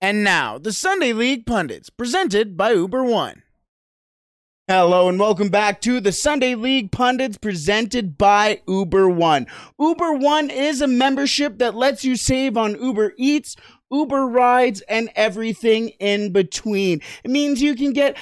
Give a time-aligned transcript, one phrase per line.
[0.00, 3.42] And now, the Sunday League Pundits, presented by Uber One.
[4.68, 9.46] Hello and welcome back to the Sunday League Pundits presented by Uber One.
[9.80, 13.56] Uber One is a membership that lets you save on Uber Eats,
[13.90, 17.00] Uber rides, and everything in between.
[17.24, 18.18] It means you can get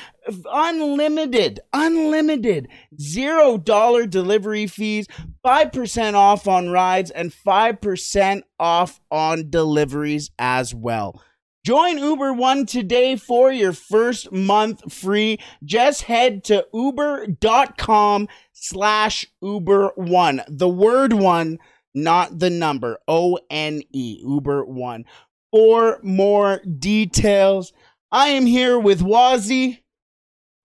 [0.52, 2.68] unlimited, unlimited,
[3.00, 5.08] zero dollar delivery fees,
[5.44, 11.20] 5% off on rides, and 5% off on deliveries as well.
[11.64, 15.38] Join Uber One today for your first month free.
[15.64, 20.42] Just head to uber.com slash Uber One.
[20.46, 21.58] The word one,
[21.94, 22.98] not the number.
[23.08, 25.06] O N E, Uber One.
[25.52, 27.72] For more details,
[28.12, 29.78] I am here with Wazzy.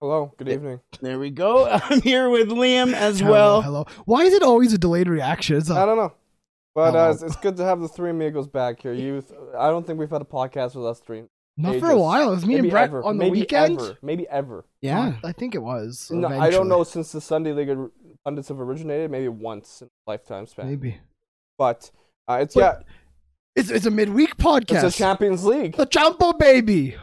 [0.02, 0.82] Hello, good evening.
[1.00, 1.66] There we go.
[1.90, 3.62] I'm here with Liam as Hello, well.
[3.62, 3.86] Hello.
[4.04, 5.56] Why is it always a delayed reaction?
[5.56, 6.14] It's I a, don't know.
[6.80, 8.94] But uh, it's, it's good to have the three amigos back here.
[8.94, 9.24] You,
[9.58, 11.24] I don't think we've had a podcast with us three.
[11.58, 12.32] not for a while.
[12.32, 13.04] It was me Maybe and Brett ever.
[13.04, 13.80] on the Maybe weekend.
[13.82, 13.98] Ever.
[14.02, 14.66] Maybe ever.
[14.82, 16.10] Yeah, I think it was.
[16.10, 17.70] No, I don't know since the Sunday League
[18.24, 19.12] pundits have originated.
[19.12, 20.68] Maybe once in a lifetime span.
[20.68, 20.98] Maybe
[21.58, 21.92] But
[22.30, 22.84] uh, it's But yeah,
[23.56, 24.84] it's it's a midweek podcast.
[24.86, 26.96] it's a Champions League the Champo baby.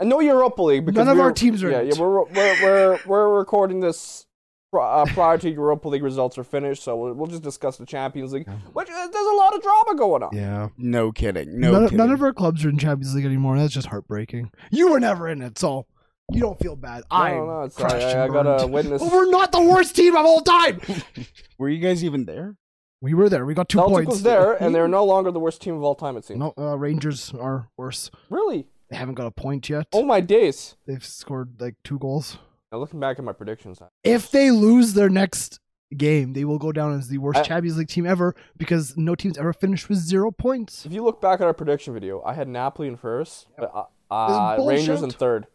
[0.00, 1.92] and no Europa League because None of our teams are Yeah, yeah.
[1.96, 4.26] We're we're we're, we're recording this.
[4.72, 7.86] Pri- Uh, prior to Europa League results are finished, so we'll, we'll just discuss the
[7.86, 10.30] Champions League, which uh, there's a lot of drama going on.
[10.32, 10.68] Yeah.
[10.76, 11.60] No kidding.
[11.60, 11.98] No none, kidding.
[11.98, 13.58] none of our clubs are in Champions League anymore.
[13.58, 14.50] That's just heartbreaking.
[14.70, 15.86] You were never in it, so
[16.32, 17.04] you don't feel bad.
[17.10, 18.72] No, I no, it's, crushed I, and I gotta burned.
[18.72, 19.02] witness.
[19.02, 20.80] But we're not the worst team of all time.
[21.58, 22.56] Were you guys even there?
[23.04, 23.44] we were there.
[23.44, 24.10] We got two Celtic points.
[24.10, 26.16] was there, and they're no longer the worst team of all time.
[26.16, 26.38] It seems.
[26.38, 28.10] No, uh, Rangers are worse.
[28.30, 28.68] Really?
[28.90, 29.88] They haven't got a point yet.
[29.92, 30.76] Oh my days!
[30.86, 32.38] They've scored like two goals.
[32.72, 35.60] Now looking back at my predictions, if they lose their next
[35.94, 39.14] game, they will go down as the worst I- Champions League team ever because no
[39.14, 40.86] team's ever finished with zero points.
[40.86, 44.56] if you look back at our prediction video, I had Napoli in first, but uh,
[44.66, 45.46] Rangers in third.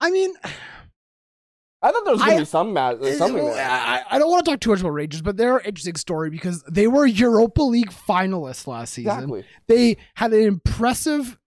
[0.00, 0.34] I mean,
[1.82, 3.64] I thought there was gonna be some match, something there.
[3.64, 6.30] I, I don't want to talk too much about Rangers, but they're an interesting story
[6.30, 9.12] because they were Europa League finalists last season.
[9.12, 9.44] Exactly.
[9.68, 11.38] They had an impressive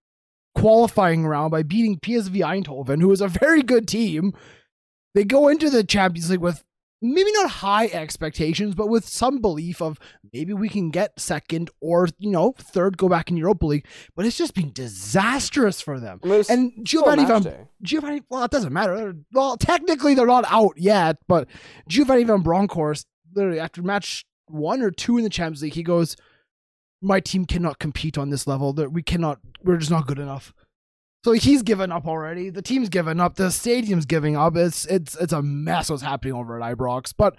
[0.55, 4.33] qualifying round by beating PSV Eindhoven, who is a very good team.
[5.19, 6.63] They go into the Champions League with
[7.01, 9.99] maybe not high expectations, but with some belief of
[10.31, 13.85] maybe we can get second or, you know, third, go back in Europa League.
[14.15, 16.21] But it's just been disastrous for them.
[16.23, 17.67] It's And Giovanni Van.
[17.81, 19.13] Giovanni, well, it doesn't matter.
[19.33, 21.49] Well, technically they're not out yet, but
[21.89, 23.05] Giovanni Van Bronckhorst,
[23.35, 26.15] literally after match one or two in the Champions League, he goes,
[27.01, 28.71] "My team cannot compete on this level.
[28.71, 29.39] That we cannot.
[29.65, 30.53] We're just not good enough."
[31.23, 32.49] So he's given up already.
[32.49, 33.35] The team's given up.
[33.35, 34.55] The stadium's giving up.
[34.55, 37.13] It's it's it's a mess what's happening over at Ibrox.
[37.17, 37.35] But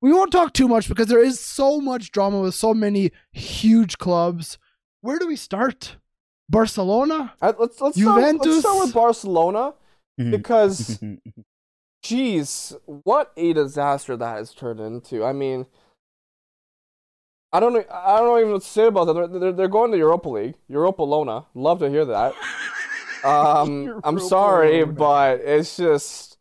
[0.00, 3.98] we won't talk too much because there is so much drama with so many huge
[3.98, 4.58] clubs.
[5.00, 5.96] Where do we start?
[6.48, 7.34] Barcelona.
[7.40, 9.74] Uh, let's let's start, let's start with Barcelona
[10.16, 11.02] because,
[12.02, 15.24] geez, what a disaster that has turned into.
[15.24, 15.66] I mean,
[17.52, 17.84] I don't know.
[17.90, 19.14] I don't know even what to say about that.
[19.14, 21.46] They're, they're, they're going to Europa League, Europa Lona.
[21.54, 22.34] Love to hear that.
[23.24, 24.92] Um, I'm sorry, Lona.
[24.92, 26.38] but it's just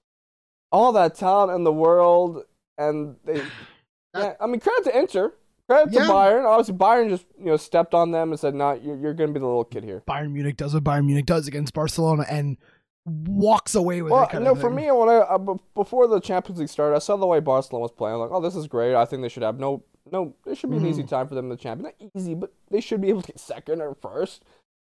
[0.71, 2.43] all that talent in the world,
[2.77, 3.41] and they.
[4.15, 5.33] Yeah, I mean, credit to Inter,
[5.67, 6.05] credit to Yeah.
[6.07, 6.45] Bayern.
[6.45, 9.33] Obviously, Bayern just you know stepped on them and said, "No, you're, you're going to
[9.33, 12.57] be the little kid here." Bayern Munich does what Bayern Munich does against Barcelona and
[13.05, 14.29] walks away with Well, it.
[14.29, 16.99] Kind no, of for me, when I uh, b- before the Champions League started, I
[16.99, 18.13] saw the way Barcelona was playing.
[18.13, 18.93] I'm like, oh, this is great.
[18.93, 20.35] I think they should have no, no.
[20.45, 20.91] It should be an Mm-hmm.
[20.91, 21.91] easy time for them in the champion.
[21.99, 24.43] Not easy, but they should be able to get second or first,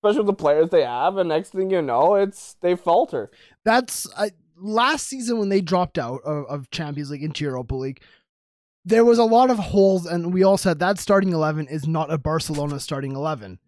[0.04, 1.16] especially with the players they have.
[1.16, 3.30] And next thing you know, it's they falter.
[3.65, 8.03] that's uh, last season when they dropped out of, of Champions League into Europa League.
[8.84, 12.12] There was a lot of holes, and we all said that starting eleven is not
[12.12, 13.59] a Barcelona starting eleven.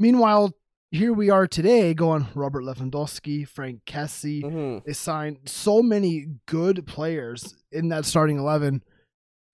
[0.00, 0.52] Meanwhile,
[0.90, 4.42] here we are today, going Robert Lewandowski, Franck Kessie.
[4.42, 8.82] hmm They signed so many good players in that starting 11,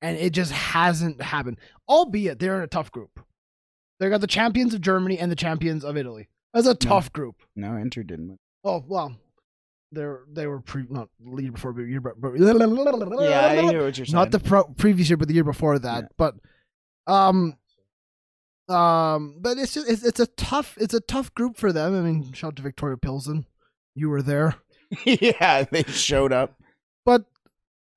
[0.00, 1.58] and it just hasn't happened.
[1.88, 3.20] Albeit they're in a tough group.
[4.00, 6.29] They got the champions of Germany and the champions of Italy.
[6.52, 7.37] That's a tough group.
[7.55, 8.38] No, Inter didn't win.
[8.64, 9.14] Oh, well.
[9.93, 13.99] They're, they were pre, not lead before, but year, but, but Yeah, I hear what
[13.99, 14.14] you're saying.
[14.14, 16.02] not the pro, previous year, but the year before that.
[16.05, 16.08] Yeah.
[16.17, 16.35] But
[17.12, 17.56] um,
[18.69, 21.94] Um, but it's just it's, it's a tough it's a tough group for them.
[21.96, 23.46] I mean, shout out to Viktoria Pilsen,
[23.96, 24.55] you were there,
[25.05, 26.55] yeah, they showed up.
[27.05, 27.25] but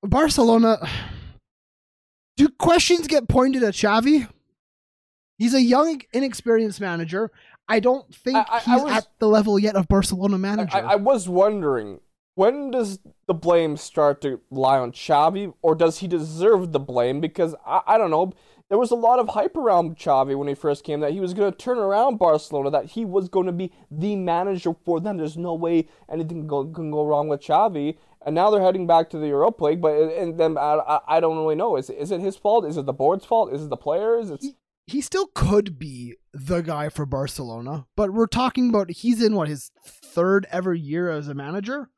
[0.02, 0.78] Barcelona.
[2.36, 4.28] Do questions get pointed at Xavi?
[5.38, 7.30] He's a young, inexperienced manager.
[7.68, 10.76] I don't think I- I- he's I was- at the level yet of Barcelona manager.
[10.76, 12.00] I, was wondering
[12.34, 17.20] when does the blame start to lie on Xavi, or does he deserve the blame?
[17.20, 18.32] Because I, don't know.
[18.68, 21.34] There was a lot of hype around Xavi when he first came that he was
[21.34, 25.16] going to turn around Barcelona, that he was going to be the manager for them.
[25.18, 27.96] There's no way anything can go, can go wrong with Xavi.
[28.26, 31.20] And now they're heading back to the Europa League, but and then I, I, I
[31.20, 31.76] don't really know.
[31.76, 32.64] Is is it his fault?
[32.64, 33.52] Is it the board's fault?
[33.52, 34.30] Is it the players?
[34.30, 34.56] It's he
[35.00, 39.70] still could be the guy for Barcelona, but we're talking about he's in what his
[39.86, 41.90] third ever year as a manager.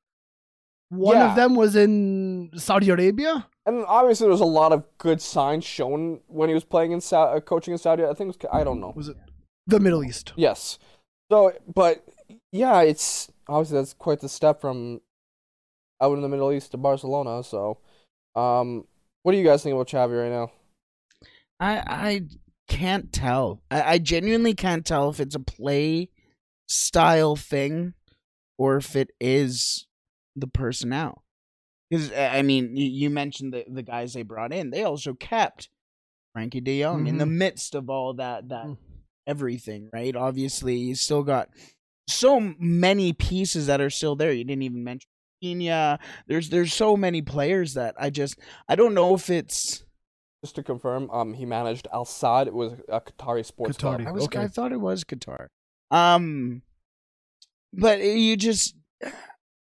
[0.89, 1.31] One Yeah.
[1.31, 3.49] of them was in Saudi Arabia.
[3.67, 7.33] And obviously, there's a lot of good signs shown when he was playing in Sa-
[7.33, 8.05] uh, coaching in Saudi.
[8.05, 8.93] I think it was, I don't know.
[8.95, 9.17] Was it
[9.67, 10.33] the Middle East?
[10.37, 10.79] Yes.
[11.33, 12.05] So, but
[12.53, 15.01] yeah, it's obviously that's quite the step from
[16.01, 17.43] out in the Middle East to Barcelona.
[17.43, 17.79] So,
[18.37, 18.87] um,
[19.25, 20.53] what do you guys think about Xavi right now?
[21.59, 22.21] I I
[22.69, 23.63] can't tell.
[23.71, 26.11] I, I genuinely can't tell if it's a play
[26.69, 27.95] style thing
[28.59, 29.87] or if it is
[30.35, 31.23] the personnel.
[31.91, 34.71] Because I mean, you, you mentioned the the guys they brought in.
[34.71, 35.69] They also kept
[36.37, 37.37] Frenkie De Jong in the Mhm.
[37.37, 38.77] midst of all that that Mm.
[39.27, 39.89] everything.
[39.93, 40.17] Right?
[40.17, 41.49] Obviously, you still got
[42.09, 44.33] so many pieces that are still there.
[44.33, 45.09] You didn't even mention
[45.45, 45.99] Rafinha.
[46.27, 48.37] There's there's so many players that I just
[48.69, 49.85] I don't know if it's.
[50.45, 52.47] Just to confirm, um, he managed Al Sadd.
[52.47, 53.81] It was a Qatari sports Qatari.
[53.97, 54.01] club.
[54.07, 54.41] I was Okay.
[54.41, 55.47] I thought it was Qatar.
[55.91, 56.63] Um
[57.73, 58.75] but you just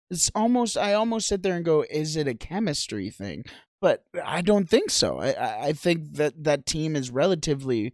[0.10, 3.44] it's almost I almost sit there and go, is it a chemistry thing?
[3.80, 5.20] But I don't think so.
[5.20, 7.94] I I, I think that that team is relatively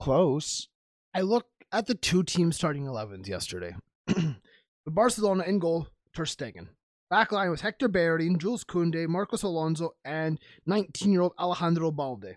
[0.00, 0.68] close.
[1.14, 3.74] I looked at the two team starting 11s yesterday.
[4.06, 4.36] the
[4.86, 6.68] Barcelona in goal, Ter Stegen.
[7.12, 12.36] Backline was Hector Bellerin, Jules Koundé, Marcos Alonso, and 19-year-old Alejandro Balde.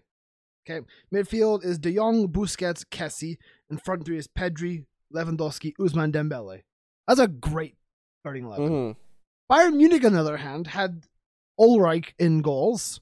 [0.70, 3.38] Okay, midfield is De Jong, Busquets, Kessie,
[3.70, 6.64] and front three is Pedri, Lewandowski, Ousmane Dembele.
[7.08, 7.78] That's a great
[8.22, 8.68] starting 11.
[8.68, 8.92] hmm
[9.50, 11.06] Bayern Munich, on the other hand, had
[11.58, 13.00] Ulreich in goals,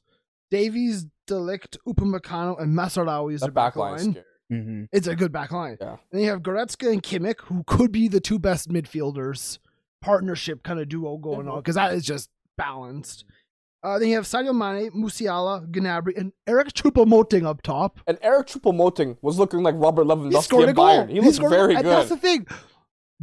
[0.52, 4.24] Davies, de Ligt, Upamecano, and Mazraoui as That a back line backline.
[4.52, 4.84] Mm-hmm.
[4.92, 5.78] It's a good back line.
[5.82, 5.98] Yeah.
[6.12, 9.58] And you have Goretzka and Kimmich, who could be the two best midfielders,
[10.06, 13.25] partnership kind of duo going on, because that is just balanced.
[13.84, 18.00] Uh, then you have Sadio Mane, Musiala, Gnabry, and Eric Choupo-Moting up top.
[18.07, 20.86] And Eric Choupo-Moting was looking like Robert He Lewandowski scored a goal.
[20.86, 21.10] Bayern.
[21.10, 21.86] He, looks scored very good.
[21.86, 22.48] And that's the thing.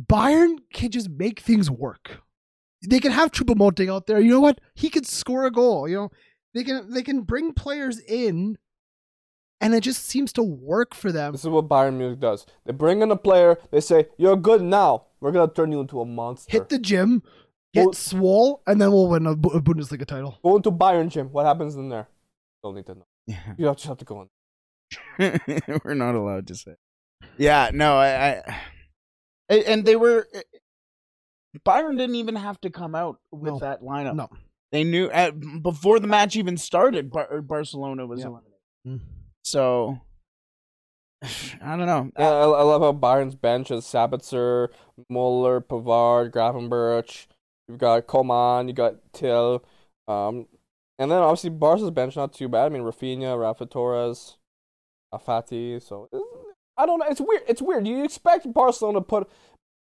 [0.00, 2.20] Bayern can just make things work.
[2.88, 4.20] They can have Choupo-Moting out there.
[4.20, 4.60] You know what?
[4.74, 5.88] He could score a goal.
[5.88, 6.10] You know,
[6.54, 8.56] they can they can bring players in,
[9.60, 11.32] and it just seems to work for them.
[11.32, 12.46] This is what Bayern Munich does.
[12.66, 13.58] They bring in a player.
[13.70, 15.06] They say, "You're good now.
[15.22, 17.22] We're gonna turn you into a monster." Hit the gym,
[17.72, 20.38] get Well- swole, and then we'll win a, Bu- a Bundesliga title.
[20.42, 21.28] Go into Bayern gym.
[21.32, 22.08] What happens in there?
[22.62, 23.06] Don't need to know.
[23.26, 23.54] Yeah.
[23.56, 24.28] You have- just have to go in.
[25.84, 26.74] We're not allowed to say.
[27.38, 28.42] Yeah, no, I, I
[29.48, 30.26] and- and they were
[31.66, 33.58] Bayern didn't even have to come out with No.
[33.60, 34.14] that lineup.
[34.16, 34.28] No.
[34.72, 37.10] They knew at, before the match even started.
[37.10, 38.26] Bar- Barcelona was Yeah.
[38.26, 38.58] eliminated.
[38.86, 39.00] Mm.
[39.44, 40.00] So
[41.62, 42.10] I don't know.
[42.18, 44.68] Yeah, I, I love how Bayern's bench is Sabitzer,
[45.08, 47.26] Muller, Pavard, Gravenberch.
[47.68, 49.64] You've got Coman, you got Tel,
[50.08, 50.46] um,
[50.98, 52.66] and then obviously Barca's bench not too bad.
[52.66, 54.36] I mean Rafinha, Rafa Torres,
[55.14, 55.80] Afati.
[55.80, 56.08] So
[56.76, 57.06] I don't know.
[57.08, 57.42] It's weird.
[57.48, 57.86] It's weird.
[57.86, 59.30] You expect Barcelona to put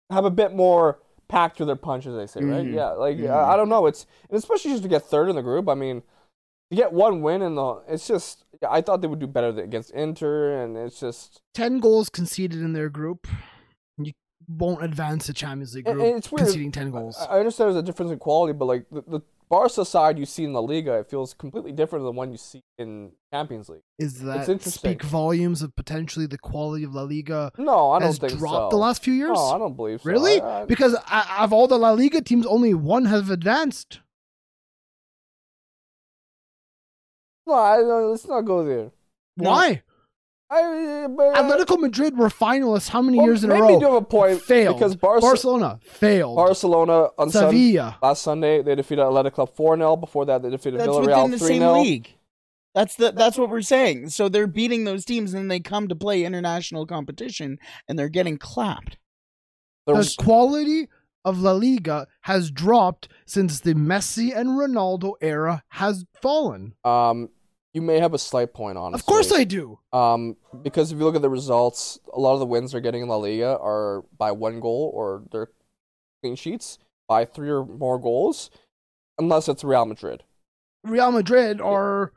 [0.09, 2.65] have a bit more pack to their punch, as they say, right?
[2.65, 2.73] Mhm.
[2.73, 2.91] Yeah.
[2.91, 3.29] Like Mhm.
[3.29, 3.85] I, I don't know.
[3.85, 5.67] It's and especially just to get third in the group.
[5.67, 6.03] I mean,
[6.69, 8.43] to get one win in the, it's just.
[8.67, 11.41] I thought they would do better against Inter, and it's just.
[11.53, 13.27] 10 goals conceded in their group.
[13.97, 14.13] You
[14.47, 16.45] won't advance the Champions League group and it's weird.
[16.45, 17.17] conceding 10 goals.
[17.29, 20.43] I understand there's a difference in quality, but like the, the Barca side you see
[20.43, 23.81] in La Liga, it feels completely different than the one you see in Champions League.
[23.97, 28.17] Is that speak volumes of potentially the quality of La Liga No, I don't has
[28.19, 28.77] think dropped so.
[28.77, 29.31] the last few years?
[29.35, 30.09] No, I don't believe so.
[30.09, 30.41] Really?
[30.41, 33.99] I- I- Because I, of all the La Liga teams, only one has advanced.
[37.47, 38.91] No, I, no, let's not go there.
[39.35, 39.81] Why?
[40.49, 43.73] I, but, Atletico Madrid were finalists how many well, years in a maybe row?
[43.73, 44.77] you do have a point failed.
[44.77, 46.37] because Barca, Barcelona failed.
[46.37, 47.97] Barcelona on Sun, Sevilla.
[48.01, 51.31] last Sunday they defeated Athletic Club four 0 Before that they defeated That's Villarreal within
[51.31, 52.13] the three same league.
[52.73, 54.09] That's the that's what we're saying.
[54.09, 58.07] So they're beating those teams, and then they come to play international competition, and they're
[58.07, 58.97] getting clapped.
[59.85, 60.87] the quality
[61.25, 66.75] of La Liga has dropped since the Messi and Ronaldo era has fallen.
[66.85, 67.29] Um,
[67.77, 68.93] you may have a slight point on.
[68.93, 68.95] It.
[68.95, 69.77] Of course I do.
[69.93, 73.03] Um, because if you look at the results, a lot of the wins they're getting
[73.03, 75.49] in La Liga are by one goal or they're
[76.23, 78.49] clean sheets by three or more goals,
[79.19, 80.23] unless it's Real Madrid.
[80.83, 82.13] Real Madrid are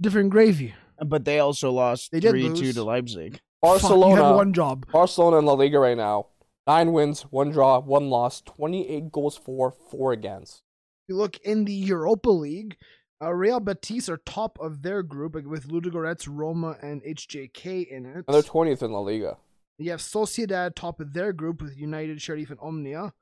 [0.00, 0.74] different gravy.
[1.04, 2.74] But they also lost They did 3 2 lose.
[2.76, 3.32] to Leipzig.
[3.32, 4.86] Fuck, you Barcelona, had one job.
[4.90, 6.28] Barcelona in La Liga right now,
[6.66, 10.62] nine wins, one draw, one loss, twenty-eight goals for, four against.
[11.08, 12.76] you look in the Europa League,
[13.22, 18.24] uh, Real Betis are top of their group with Ludogorets, Roma, and HJK in it.
[18.26, 19.36] And they're twentieth in La Liga.
[19.78, 23.12] you have Sociedad top of their group with United, Sheriff, and Omonia.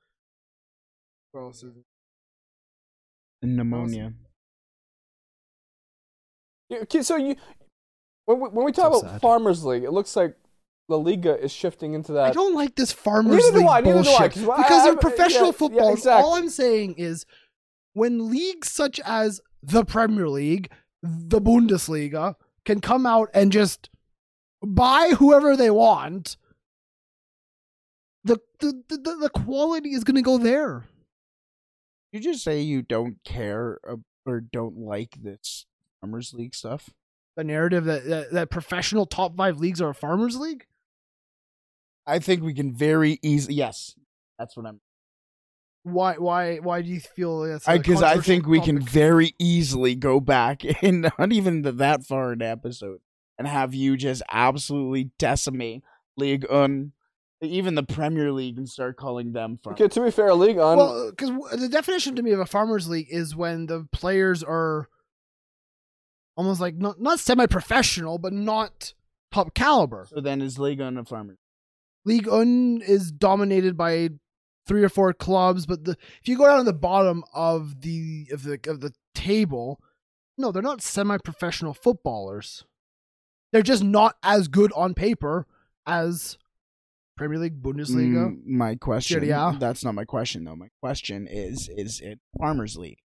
[1.33, 1.85] Where else is it?
[3.47, 4.13] Pneumonia.
[6.73, 7.37] Okay, so you
[8.25, 9.21] when we, when we talk So about sad.
[9.21, 10.37] Farmers League, it looks like
[10.89, 12.25] La Liga is shifting into that.
[12.25, 14.57] I don't like this farmers Neither do league I, neither do I, bullshit 'cause I-
[14.63, 16.23] because I- in professional yeah, yeah, football, exactly.
[16.25, 17.27] all I'm saying is
[17.95, 20.71] when leagues such as the Premier League,
[21.03, 23.89] the Bundesliga, can come out and just
[24.63, 26.37] buy whoever they want,
[28.25, 30.85] the the the, the quality is going to go there.
[32.13, 33.81] You just say you don't care
[34.25, 35.67] or don't like this
[36.01, 36.91] Farmers League stuff.
[37.37, 40.67] The narrative that, that that professional top five leagues are a farmers league.
[42.07, 43.55] I think we can very easily.
[43.55, 43.95] Yes,
[44.39, 44.81] that's what I'm.
[45.85, 49.35] Why why why do you feel that's a Because I, controversial think we can very
[49.39, 53.01] easily go back and not even th- that far in the episode
[53.39, 55.83] and have you just absolutely decimate
[56.17, 56.93] League Un,
[57.41, 59.81] even the Premier League, and start calling them farmers.
[59.81, 62.89] Okay, to be fair, League on Well, because the definition to me of a farmers
[62.89, 64.89] league is when the players are
[66.37, 68.95] almost like not not semi-professional, but not
[69.33, 70.07] top caliber.
[70.09, 71.39] So then is League Un a farmer?
[72.05, 74.11] League Un is dominated by
[74.67, 78.29] three or four clubs, but the if you go down to the bottom of the
[78.33, 79.81] of the of the table,
[80.39, 82.65] no, they're not semi-professional footballers.
[83.53, 85.47] They're just not as good on paper
[85.87, 86.39] as
[87.17, 88.31] Premier League, Bundesliga.
[88.31, 89.21] Mm, my question.
[89.21, 89.57] Serie A.
[89.59, 90.57] That's not my question though.
[90.57, 92.99] My question is: Is it Farmers League?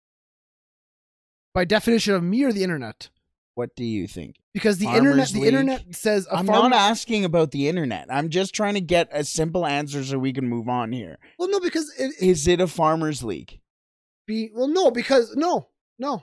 [1.52, 3.08] By definition of me or the internet,
[3.56, 4.36] What do you think?
[4.52, 5.48] because the Farmers internet the League?
[5.48, 6.68] internet says a I'm farmer.
[6.68, 8.06] not asking about the internet.
[8.10, 11.16] I'm just trying to get a simple answer so we can move on here.
[11.38, 13.58] Well, no, because it, it Is it a farmers league?
[14.26, 16.22] be well, no, because no, no,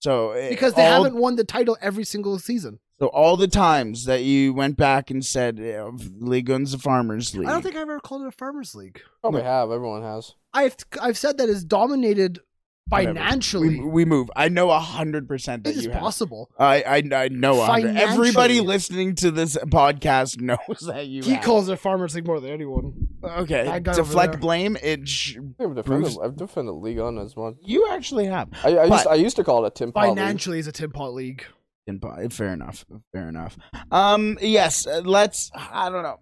[0.00, 2.78] So eh, because they all, haven't won the title every single season.
[2.98, 5.82] So all the times that you went back and said eh,
[6.18, 7.48] League Un's a farmers league.
[7.48, 9.00] I don't think I've ever called it a farmers league.
[9.22, 9.70] probably have.
[9.70, 10.34] Everyone has.
[10.52, 12.49] I've I've said that it's dominated Whatever.
[12.88, 13.80] Financially.
[13.80, 14.30] we, we move.
[14.34, 16.00] I know a hundred percent that it is you have.
[16.00, 16.50] possible.
[16.58, 17.60] I I, I know.
[17.60, 17.84] a.
[17.84, 21.22] Everybody listening to this podcast knows that you.
[21.22, 21.44] He have.
[21.44, 23.08] calls it farmers league more than anyone.
[23.22, 24.76] Okay, That guy deflect blame.
[24.82, 25.06] It.
[25.08, 27.56] Sh- I've defended, Bruce- I've defended League on as one.
[27.62, 28.48] you actually have.
[28.64, 30.16] I, I, used, I used to call it a Tim Pot League.
[30.16, 31.44] Financially, is a Tim Pot league.
[31.86, 32.84] In po- Fair enough.
[33.12, 33.58] Fair enough.
[33.90, 34.38] Um.
[34.40, 34.86] Yes.
[34.86, 35.50] uh, Let's.
[35.54, 36.18] I don't know.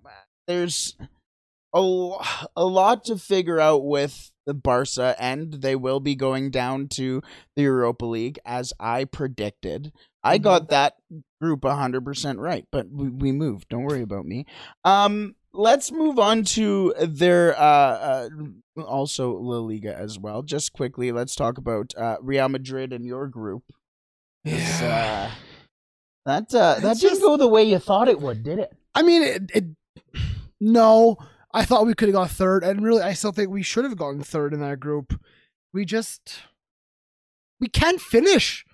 [0.47, 0.97] There's
[1.75, 2.17] a
[2.57, 7.21] a lot to figure out with the Barca, and they will be going down to
[7.57, 9.93] the Europa League as I predicted.
[10.25, 10.43] I Mhm.
[10.43, 10.95] got that
[11.41, 13.69] group hundred percent right, but we, we moved.
[13.69, 14.47] Don't worry about me.
[14.85, 15.35] Um.
[15.55, 18.29] Let's move on to their uh, uh
[18.87, 20.43] also La Liga as well.
[20.43, 23.65] Just quickly, let's talk about uh, Real Madrid and your group.
[24.47, 25.31] 'Cause, uh,
[26.27, 28.73] that uh, that didn't just- go the way you thought it would, did it?
[28.95, 29.65] I mean, it, it.
[30.61, 31.17] No,
[31.59, 33.97] I thought we could have got third, and really, I still think we should have
[33.97, 35.21] gotten third in that group.
[35.73, 36.43] We just
[37.59, 38.65] we can't finish.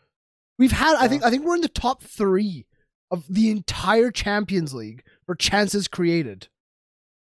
[0.59, 2.67] We've had, I think, I think we're in the top three
[3.11, 6.49] of the entire Champions League for chances created,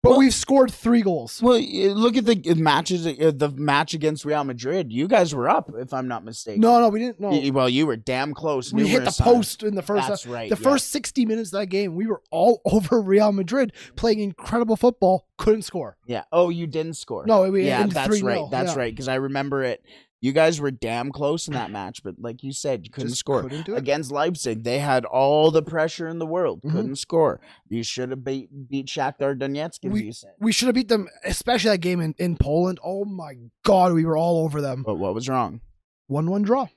[0.07, 1.41] but Well- we've scored three goals.
[1.41, 4.91] Well, look at the matches, uh, the match against Real Madrid.
[4.91, 6.61] You guys were up, if I'm not mistaken.
[6.61, 7.19] No, no, we didn't.
[7.19, 8.71] No, well, you were damn close.
[8.71, 9.17] we hit the times.
[9.17, 10.07] post in the first.
[10.07, 10.49] That's right.
[10.49, 10.69] the yeah.
[10.69, 15.27] first 60 minutes of that game, we were all over Real Madrid playing incredible football,
[15.37, 15.97] couldn't score.
[16.05, 16.23] Yeah.
[16.31, 17.25] Oh, you didn't score.
[17.25, 18.51] No, we yeah, that's 3-0, right.
[18.51, 18.79] That's yeah.
[18.79, 18.93] right.
[18.93, 19.83] Because I remember it.
[20.19, 23.19] You guys were damn close in that match, but like you said, you couldn't Just
[23.19, 23.43] score.
[23.43, 23.77] couldn't do it.
[23.77, 26.71] Against Leipzig, they had all the pressure in the world, Mhm.
[26.71, 27.39] couldn't score.
[27.69, 30.31] You should have beat beat Shakhtar Donetsk, We- you said.
[30.39, 32.79] We should have beat them, especially that game in, in Poland.
[32.83, 34.81] Oh my god, we were all over them.
[34.83, 35.61] But what was wrong?
[36.07, 36.67] One one draw.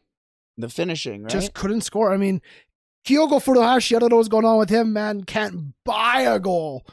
[0.58, 1.30] The finishing, right?
[1.32, 2.12] Just couldn't score.
[2.12, 2.42] I mean,
[3.06, 5.24] Kyogo Furuhashi, I don't know what's going on with him, man.
[5.24, 6.84] Can't buy a goal.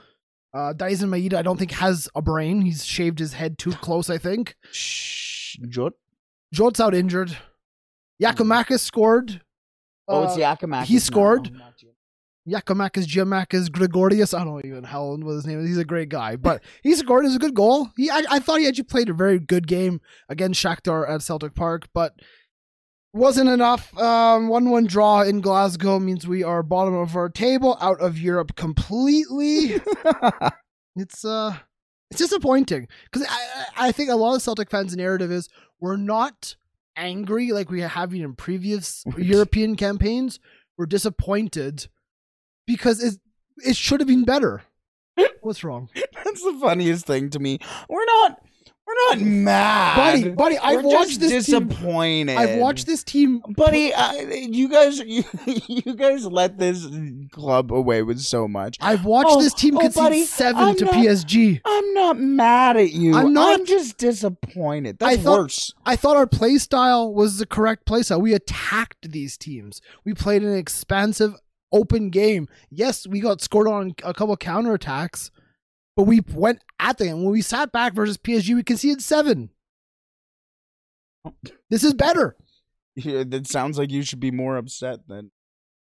[0.53, 2.61] Uh Daizen Maeda, I don't think has a brain.
[2.61, 4.55] He's shaved his head too close, I think.
[4.71, 5.91] Shh, Jot.
[6.53, 7.37] Jot's out injured.
[8.21, 9.41] Yakimakis scored.
[10.07, 10.85] Oh, it's Uh, Yakimakis.
[10.85, 11.51] he scored.
[11.53, 11.73] Oh, not
[12.47, 14.33] Yakimakis, Giamakis, Gregorius.
[14.33, 15.67] I don't even how what his name is.
[15.67, 17.25] He's a great guy, but he scored.
[17.25, 17.89] It was a good goal.
[17.97, 19.99] He, I, I thought he actually played a very good game
[20.29, 22.13] against Shakhtar at Celtic Park, but
[23.13, 23.97] Wasn't enough.
[23.97, 28.55] Um, one-one draw in Glasgow means we are bottom of our table, out of Europe
[28.55, 29.81] completely.
[30.95, 31.57] it's uh,
[32.11, 35.49] it's disappointing because I I think a lot of Celtic fans' narrative is
[35.79, 36.55] we're not
[36.95, 40.39] angry like we have been in previous European campaigns.
[40.77, 41.87] We're disappointed
[42.65, 43.19] because it
[43.57, 44.63] it should have been better.
[45.41, 45.89] What's wrong,
[46.23, 47.59] That's the funniest thing to me.
[47.89, 48.41] We're not.
[48.87, 50.29] We're not mad, buddy?
[50.29, 51.45] Buddy, I've We're watched this.
[51.45, 51.69] Team.
[52.29, 53.93] I've watched this team buddy.
[53.93, 55.23] Uh, you guys, you,
[55.67, 56.87] you guys let this
[57.31, 58.77] club away with so much.
[58.79, 61.59] I've watched Oh, this team oh, concede buddy, seven I'm to not- PSG.
[61.65, 63.13] I'm not mad at you.
[63.13, 64.99] I'm not- I'm just disappointed.
[64.99, 65.73] That's I thought- worse.
[65.85, 68.21] I thought our play style was the correct play style.
[68.21, 69.81] We attacked these teams.
[70.05, 71.33] We played an expansive,
[71.73, 72.47] open game.
[72.69, 75.29] Yes, we got scored on a couple counterattacks,
[75.97, 77.23] but we went at them.
[77.23, 79.49] When we sat back versus PSG, we conceded seven.
[81.69, 82.37] This is better.
[82.95, 85.31] Yeah, that sounds like you should be more upset than.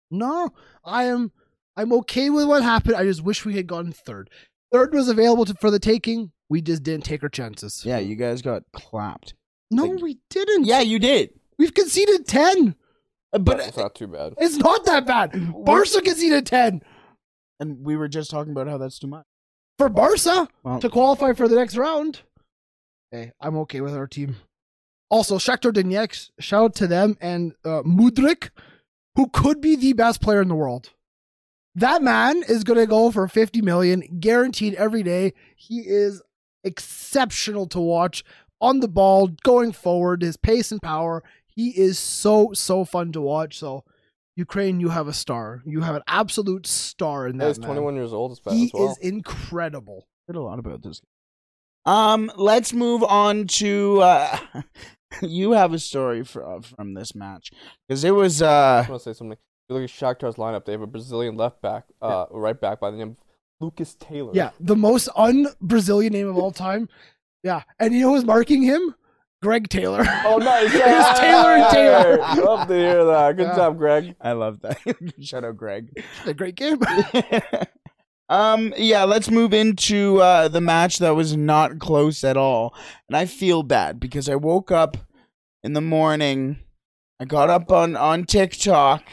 [0.10, 0.51] No,
[0.86, 1.32] I am.
[1.75, 2.96] I'm okay with what happened.
[2.96, 4.29] I just wish we had gotten third.
[4.72, 6.32] Third was available to, for the taking.
[6.50, 7.84] We just didn't take our chances.
[7.84, 9.34] Yeah, you guys got clapped.
[9.72, 10.65] No, Like- we didn't.
[10.65, 11.32] Yeah, you did.
[11.58, 12.75] We've conceded ten.
[13.34, 14.36] Uh, But But it's not too bad.
[14.38, 15.32] It's not that bad.
[15.65, 16.82] Barca conceded ten.
[17.60, 19.25] and we were just talking about how that's too much.
[19.77, 22.22] For Barca Well, to qualify for the next round.
[23.12, 24.38] Hey, I'm okay with our team.
[25.10, 28.50] Also, Shakhtar Donetsk, shout out to them and uh, Mudryk,
[29.15, 30.92] who could be the best player in the world.
[31.75, 35.34] That man is going to go for 50 million, guaranteed every day.
[35.56, 36.22] He is
[36.63, 38.24] exceptional to watch
[38.62, 41.24] on the ball, going forward, his pace and power.
[41.46, 43.58] He is so, so fun to watch.
[43.58, 43.84] So,
[44.36, 45.62] Ukraine, you have a star.
[45.66, 47.48] You have an absolute star in that.
[47.50, 47.68] He's man.
[47.68, 48.92] 21 years old as He well.
[48.92, 50.08] is incredible.
[50.28, 51.02] heard a lot about this.
[51.86, 54.02] Um, let's move on to.
[54.02, 54.38] Uh,
[55.22, 57.52] you have a story for, from this match
[57.88, 58.42] because it was.
[58.42, 59.34] I Uh, just want to say something.
[59.38, 62.80] If you look at Shakhtar's lineup, they have a Brazilian left back, uh, right back
[62.80, 63.18] by the name of
[63.62, 64.32] Lucas Taylor.
[64.34, 66.90] Yeah, the most un-Brazilian name of all time.
[67.44, 68.96] Yeah, and you know who's marking him?
[69.43, 70.03] Greg Taylor.
[70.25, 70.71] Oh, nice.
[70.73, 72.17] It's Taylor and Taylor.
[72.43, 73.36] Love to hear that.
[73.36, 73.56] Good Yeah.
[73.56, 74.15] job, Greg.
[74.21, 74.77] I love that.
[75.21, 75.91] Shout out, Greg.
[76.25, 76.79] a great game.
[78.29, 82.73] um, yeah, let's move into uh, the match that was not close at all,
[83.08, 84.97] and I feel bad because I woke up
[85.62, 86.60] in the morning.
[87.19, 89.03] I got up on on TikTok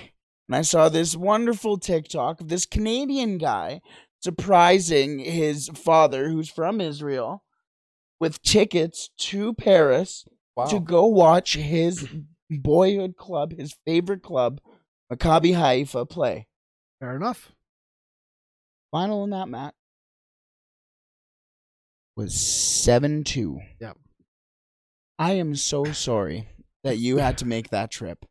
[0.49, 3.81] and I saw this wonderful TikTok of this Canadian guy
[4.23, 7.43] surprising his father, who's from Israel,
[8.21, 10.25] with tickets to Paris
[10.57, 10.67] Wow.
[10.67, 12.07] to go watch his
[12.51, 14.61] boyhood club, his favorite club,
[15.11, 16.47] Maccabi Haifa, play.
[17.01, 17.53] Fair enough.
[18.91, 19.75] Final in that match
[22.17, 23.61] was 7 2.
[23.81, 23.97] Yep.
[25.19, 26.49] I am so sorry
[26.85, 28.25] that you had to make that trip.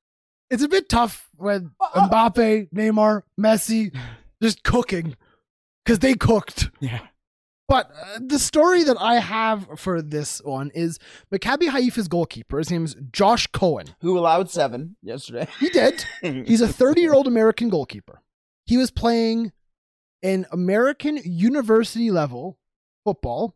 [0.50, 3.96] It's a bit tough when Mbappe, Neymar, Messi
[4.44, 5.16] just cooking
[5.86, 6.70] because they cooked.
[6.80, 7.00] Yeah.
[7.70, 10.98] But uh, the story that I have for this one is
[11.32, 12.58] Maccabi Haifa's goalkeeper.
[12.58, 13.96] His name's Josh Cohen.
[14.02, 15.48] Who allowed seven yesterday?
[15.60, 16.04] He did.
[16.22, 18.24] He's a 30 year old American goalkeeper.
[18.66, 19.52] He was playing
[20.24, 22.58] in American university level
[23.06, 23.56] football,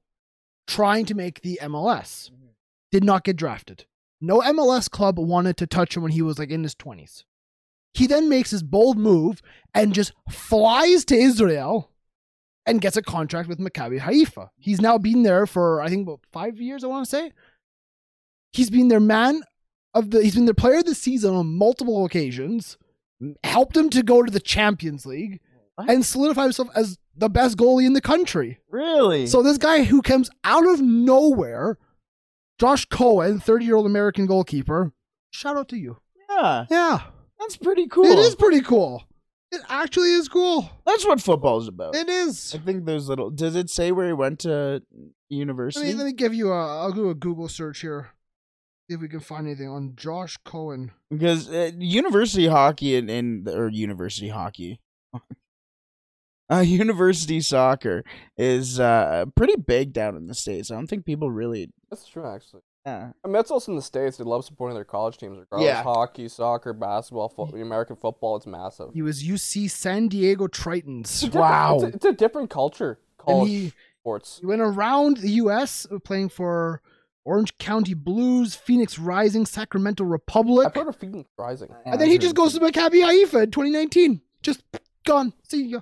[0.67, 2.29] trying to make the MLS.
[2.91, 3.85] Did not get drafted.
[4.21, 7.23] No MLS club wanted to touch him when he was like in his 20s.
[7.95, 9.41] He then makes his bold move
[9.73, 11.89] and just flies to Israel
[12.65, 14.51] and gets a contract with Maccabi Haifa.
[14.57, 17.31] He's now been there for, I think, about five years, I want to say.
[18.53, 19.41] He's been their man
[19.93, 22.77] of the, he's been their player of the season on multiple occasions,
[23.43, 25.39] helped him to go to the Champions League,
[25.75, 25.89] What?
[25.89, 28.59] and solidify himself as the best goalie in the country.
[28.69, 29.27] really?
[29.27, 31.77] So this guy who comes out of nowhere,
[32.59, 34.91] Josh Cohen, 30 year old American goalkeeper,
[35.31, 35.97] shout out to you.
[36.29, 37.01] yeah, Yeah,
[37.39, 38.05] that's pretty cool.
[38.05, 39.03] it is pretty cool.
[39.53, 40.69] It actually is cool.
[40.85, 41.95] That's what football's about.
[41.95, 42.55] It is.
[42.55, 43.29] I think those little.
[43.29, 44.81] Does it say where he went to Let
[45.29, 45.85] university?
[45.87, 46.79] me, let me give you a.
[46.81, 48.09] I'll do a Google search here.
[48.89, 50.91] See if we can find anything on Josh Cohen.
[51.09, 54.81] because uh, university hockey and, and or university hockey
[56.51, 58.03] uh, university soccer
[58.37, 62.25] is uh pretty big down in the states i don't think people really That's true,
[62.27, 62.61] actually.
[62.85, 64.17] Yeah I mean, that's also in the States.
[64.17, 65.67] They love supporting their college teams, regardless.
[65.67, 65.83] Yeah.
[65.83, 68.89] Hockey, soccer, basketball, fo- American football, it's massive.
[68.93, 71.01] He was UC San Diego Tritons.
[71.01, 71.75] It's a different- Wow.
[71.75, 74.37] It's a, it's a different culture, And college he, sports.
[74.41, 75.87] he went around the U.S.
[75.91, 76.81] Uh, playing for
[77.25, 80.67] Orange County Blues, Phoenix Rising, Sacramento Republic.
[80.67, 81.69] I've heard of Phoenix Rising.
[81.85, 84.21] and then he just goes to Maccabi Haifa in 2019.
[84.41, 84.61] Just
[85.05, 85.31] gone.
[85.47, 85.79] See ya.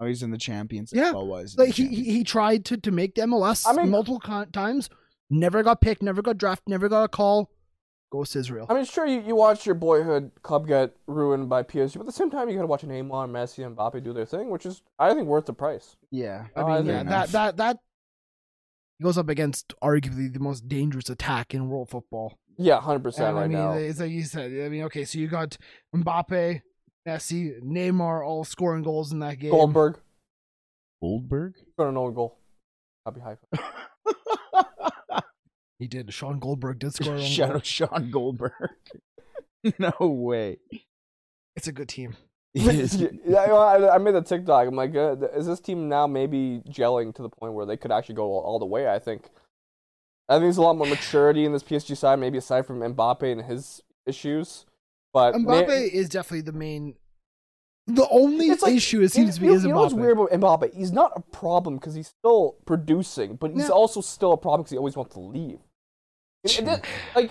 [0.00, 1.12] oh he's in the champions Yeah.
[1.12, 3.90] well was Like the he, he he tried to, to make the MLS I mean-
[3.90, 4.88] multiple con- times,
[5.30, 7.50] never got picked, never got drafted, never got a call.
[8.12, 8.66] goes to Israel.
[8.68, 12.06] I mean, sure, you, you watch your boyhood club get ruined by PSG, but at
[12.06, 14.82] the same time, you gotta watch Neymar, Messi, and Mbappe do their thing, which is,
[14.98, 15.96] I think, worth the price.
[16.10, 16.46] Yeah.
[16.56, 17.78] I Oh, mean, I yeah, that that that
[19.00, 22.38] goes up against arguably the most dangerous attack in world football.
[22.58, 23.72] Yeah, hundred percent And I mean, now.
[23.72, 24.50] it's like you said.
[24.50, 25.56] I mean, okay, so you got
[25.96, 26.60] Mbappe,
[27.08, 29.50] Messi, Neymar all scoring goals in that game.
[29.52, 29.98] Goldberg
[31.00, 31.54] Goldberg?
[31.78, 32.38] got an own goal.
[33.06, 34.66] Happy Haifa.
[35.80, 36.12] He did.
[36.12, 37.14] Sean Goldberg did score.
[37.16, 38.52] an Shout out Sean Goldberg.
[39.78, 40.58] no way.
[41.56, 42.16] It's a good team.
[42.54, 44.68] yeah, I, I made a TikTok.
[44.68, 47.90] I'm like, uh, is this team now maybe gelling to the point where they could
[47.92, 48.88] actually go all, all the way?
[48.88, 49.24] I think.
[50.28, 53.22] I think there's a lot more maturity in this PSG side, maybe aside from Mbappe
[53.32, 54.64] and his issues.
[55.12, 56.94] But Mbappe may- is definitely the main.
[57.86, 59.94] The only It's like- issue it seems to be you know, is you know what's
[59.94, 60.74] weird about Mbappe?
[60.74, 63.68] He's not a problem because he's still producing, but he's Yeah.
[63.70, 65.58] also still a problem because he always wants to leave.
[66.44, 67.30] It- like,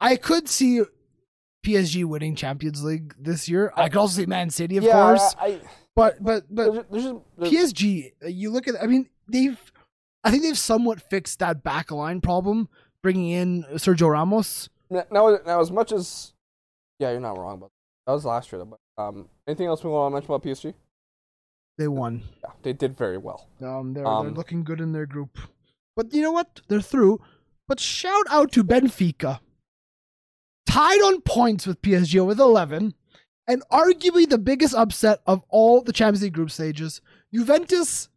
[0.00, 0.82] I could see
[1.64, 3.72] PSG winning Champions League this year.
[3.76, 5.34] I could also see Man City, of yeah, course.
[5.38, 5.60] I, I,
[5.94, 8.82] but but but there's, there's there's, PSG, you look at.
[8.82, 9.60] I mean, they've.
[10.24, 12.68] I think they've somewhat fixed that back line problem,
[13.02, 14.68] bringing in Sergio Ramos.
[14.90, 16.32] Now, now, as much as,
[16.98, 17.70] yeah, you're not wrong, but
[18.06, 18.58] that was last year.
[18.58, 20.74] Though, but um, anything else we want to mention about PSG?
[21.76, 22.22] They won.
[22.42, 23.46] Yeah, they did very well.
[23.62, 25.38] Um, they're Um, they're looking good in their group.
[25.94, 26.60] But you know what?
[26.68, 27.20] They're through.
[27.68, 29.40] But shout out to Benfica,
[30.66, 32.94] tied on points with PSG with eleven,
[33.46, 37.02] and arguably the biggest upset of all the Champions League group stages.
[37.32, 38.08] Juventus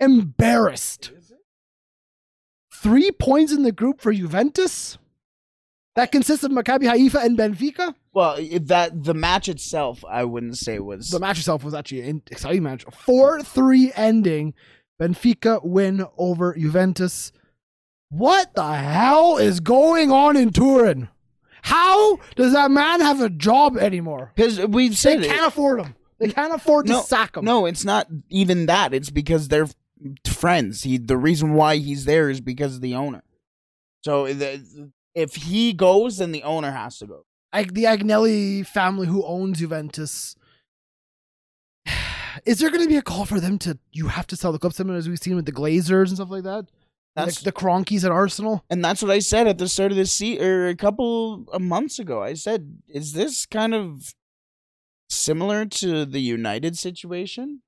[0.00, 1.12] embarrassed.
[2.72, 4.98] Three points in the group for Juventus.
[5.94, 7.94] That consists of Maccabi Haifa and Benfica.
[8.12, 11.08] Well, that the match itself, I wouldn't say was.
[11.10, 12.84] The match itself was actually an exciting match.
[12.90, 14.54] 4 3 ending.
[15.00, 17.32] Benfica win over Juventus.
[18.16, 21.08] What the hell is going on in Turin?
[21.62, 24.30] How does that man have a job anymore?
[24.36, 25.28] Because we've They said it.
[25.28, 25.96] can't afford him.
[26.20, 27.44] They can't afford to sack him.
[27.44, 28.94] No, it's not even that.
[28.94, 29.66] It's because they're
[30.26, 30.82] friends.
[30.84, 33.24] He the reason why he's there is because of the owner.
[34.02, 37.24] So the, if he goes, then the owner has to go.
[37.52, 40.36] Like the Agnelli family who owns Juventus.
[42.44, 43.78] Is there going to be a call for them to?
[43.92, 46.30] You have to sell the club, similar as we've seen with the Glazers and stuff
[46.30, 46.66] like that.
[47.16, 48.64] That's Like the Kroenkes at Arsenal.
[48.70, 51.62] and that's what I said at the start of this seat or a couple of
[51.62, 52.22] months ago.
[52.22, 54.14] I said, "Is this kind of
[55.08, 57.60] similar to the United situation?"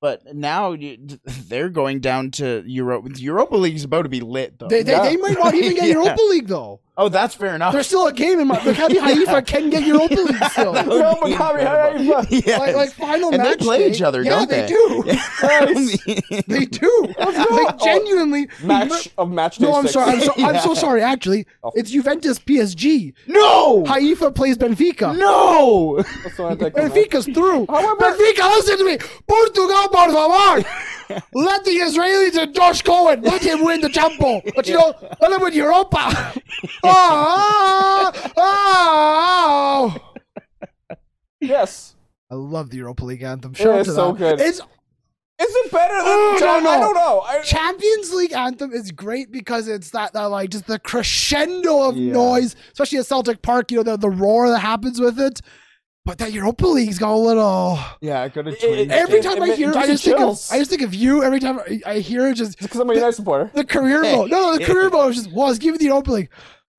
[0.00, 0.98] But now you,
[1.48, 3.06] they're going down to Europe.
[3.18, 4.68] Europa League's about to be lit, though.
[4.68, 5.02] They, they, Yeah.
[5.04, 5.94] they might not even get Yeah.
[5.94, 6.80] Europa League though.
[6.96, 7.72] Oh, that's fair enough.
[7.72, 10.72] There's still a game in my Maccabi Haifa can get Europa League still.
[10.72, 11.64] That like, would be Maccabi.
[11.66, 12.26] Haifa.
[12.46, 12.76] Yes.
[12.76, 14.66] like final and match they play day- each other, yeah, don't they they?
[14.68, 15.04] do.
[16.34, 16.42] Yeah.
[16.46, 17.14] They do.
[17.50, 18.48] like genuinely.
[18.62, 19.92] Match of match day No, I'm six.
[19.94, 20.12] sorry.
[20.12, 21.02] I'm, so, I'm so sorry.
[21.02, 21.72] Actually, Oh.
[21.74, 23.12] it's Juventus PSG.
[23.26, 25.16] no, Haifa plays Benfica.
[25.16, 26.02] no.
[26.22, 26.90] That's what I think of, man.
[26.90, 27.66] Benfica's through.
[27.68, 28.98] However- Benfica, listen to me.
[29.26, 30.68] Portugal, por favor.
[31.34, 34.40] Let the Israelis and Josh Cohen let him win the Champo.
[34.56, 36.32] But you know, let him win Europa.
[36.84, 40.96] Oh, oh, oh.
[41.40, 41.94] Yes.
[42.30, 43.54] I love the Europa League anthem.
[43.54, 44.18] Shout out is so that.
[44.18, 44.40] good.
[44.40, 44.62] It's Is
[45.38, 46.80] it better than Oh, no, I no.
[46.80, 47.20] don't know.
[47.20, 51.96] I, Champions League anthem is great because it's that, that like just the crescendo of
[51.96, 52.12] Yeah.
[52.12, 53.70] noise, especially at Celtic Park.
[53.70, 55.40] You know the the roar that happens with it.
[56.06, 57.78] But that Europa League's got a little.
[58.02, 60.12] Yeah, I could have changed Every It- time it I hear, it I gives you
[60.12, 60.54] just think of.
[60.54, 61.22] I just think of you.
[61.22, 63.50] Every time I, I hear it, just because I'm a United supporter.
[63.54, 64.30] the career mode.
[64.30, 66.28] No, no, the career mode is just was give me the Europa League.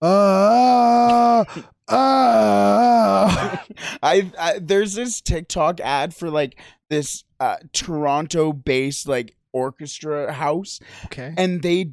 [0.02, 1.46] Uh,
[1.88, 3.58] uh,
[4.04, 11.34] I, I there's this TikTok ad for like this uh Toronto-based like orchestra house, okay,
[11.38, 11.92] and they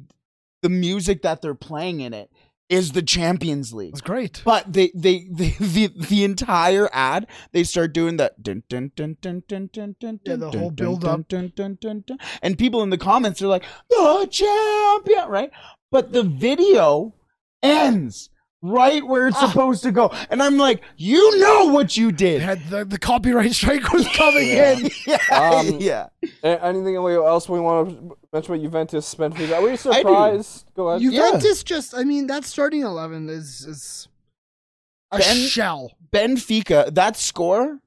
[0.61, 2.29] the music that they're playing in it
[2.69, 3.91] is the Champions League.
[3.91, 4.41] it's great.
[4.45, 9.17] But they, they, they, the, the entire ad, they start doing that, dun, dun, dun,
[9.21, 11.27] dun, dun, dun, dun, Yeah, the dun, whole dun, build-up.
[11.27, 15.51] dun, dun, dun, dun, and people in the comments are like, the champion, right?
[15.91, 17.13] But the video
[17.63, 18.29] ends
[18.61, 19.47] right where it's Ah.
[19.49, 22.41] supposed to go, and I'm like, you know what you did?
[22.41, 24.71] had the, the copyright strike was coming Yeah.
[24.79, 24.89] in.
[25.05, 26.07] yeah, Um, yeah.
[26.43, 29.15] Anything else we want to mention about Juventus?
[29.15, 29.57] Benfica?
[29.57, 30.65] Are we surprised?
[30.75, 31.01] Go ahead.
[31.01, 34.07] Juventus just, I mean, that starting eleven is is
[35.11, 35.91] a Ben- shell.
[36.11, 37.79] Benfica, that score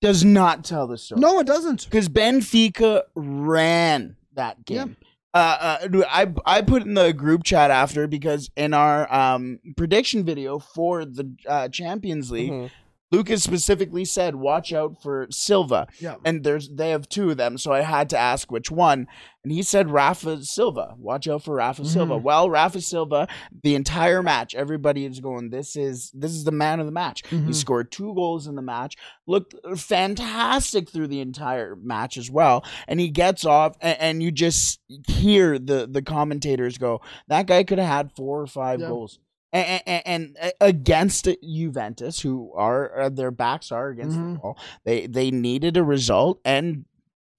[0.00, 1.20] does not tell the story.
[1.20, 1.84] No, it doesn't.
[1.84, 4.96] because Benfica ran that game.
[5.34, 10.24] Uh, uh, I I put in the group chat after because in our um prediction
[10.24, 12.70] video for the uh, Champions League, Mhm.
[13.10, 16.16] Lucas specifically said, "Watch out for Silva." Yeah.
[16.24, 19.06] and there's they have two of them, so I had to ask which one.
[19.44, 20.94] And he said Rafa Silva.
[20.98, 22.18] Watch out for Rafa Silva.
[22.18, 22.22] Mhm.
[22.22, 23.28] Well, Rafa Silva,
[23.62, 25.48] the entire match, everybody is going.
[25.50, 27.22] This is this is the man of the match.
[27.30, 27.54] He Mhm.
[27.54, 28.94] scored two goals in the match.
[29.26, 32.64] Looked fantastic through the entire match as well.
[32.86, 37.64] And he gets off, and, and you just hear the the commentators go, "That guy
[37.64, 38.88] could have had four or five Yeah.
[38.88, 39.18] goals."
[39.52, 44.34] And, and, and against Juventus, who are uh, their backs are against Mhm.
[44.34, 46.84] the wall, they they needed a result, and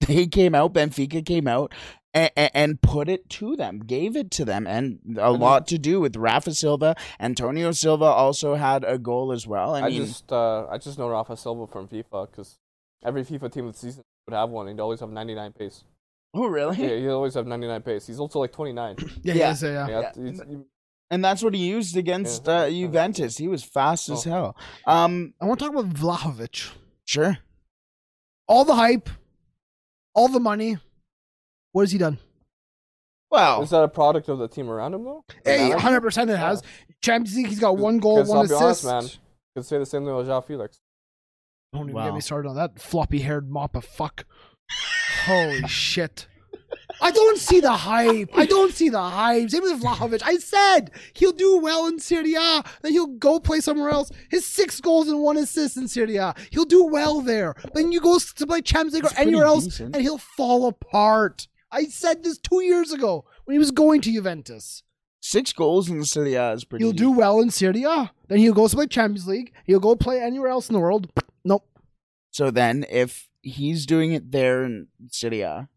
[0.08, 0.74] they came out.
[0.74, 1.72] Benfica came out
[2.12, 6.00] and, and put it to them, gave it to them, and a lot to do
[6.00, 6.96] with Rafa Silva.
[7.20, 9.76] Antonio Silva also had a goal as well.
[9.76, 12.58] I I, mean, just uh, I just know Rafa Silva from FIFA because
[13.04, 14.66] every FIFA team of the season would have one.
[14.66, 15.84] He'd always have 99 pace.
[16.34, 16.76] oh really?
[16.76, 18.08] Yeah, he'd always have 99 pace.
[18.08, 18.96] He's also like 29.
[19.22, 19.34] Yeah, Yeah.
[19.34, 19.88] yeah, yeah.
[19.88, 20.12] Yeah, Yeah.
[20.24, 20.56] he's- he-
[21.10, 22.52] And that's what he used against Yeah.
[22.62, 23.36] uh, Juventus.
[23.36, 24.30] He was fast as Oh.
[24.30, 24.56] hell.
[24.86, 26.70] Um, I want to talk about Vlahovic.
[27.04, 27.38] sure.
[28.46, 29.08] All the hype,
[30.14, 30.78] all the money.
[31.72, 32.18] What has he done?
[33.30, 35.24] Well, is that a product of the team around him though?
[35.44, 36.62] Hey, 100% it has.
[37.00, 38.84] Champions League, he's got one goal, Because one I'll be assist.
[38.84, 39.22] honest, man.
[39.56, 40.80] Could say the same thing about Joao Felix.
[41.72, 42.06] Don't even Wow.
[42.06, 44.24] get me started on that floppy haired mop of fuck.
[45.26, 46.26] Holy shit.
[47.02, 48.30] I don't see the hype.
[48.34, 49.50] I don't see the hype.
[49.50, 50.22] Same with Vlahovic.
[50.24, 54.10] I said he'll do well in Serie A, then he'll go play somewhere else.
[54.30, 56.34] His six goals and one assist in Serie A.
[56.50, 57.54] He'll do well there.
[57.74, 59.94] Then you go to play Champions League or anywhere else, decent.
[59.94, 61.48] and he'll fall apart.
[61.72, 64.82] I said this two years ago when he was going to Juventus.
[65.20, 66.84] six goals in Serie A is pretty.
[66.84, 66.98] Good.
[66.98, 68.10] He'll do well in Serie A.
[68.28, 69.52] Then he'll go to play Champions League.
[69.64, 71.10] He'll go play anywhere else in the world.
[71.44, 71.66] Nope.
[72.30, 75.68] So then, if he's doing it there in Serie A,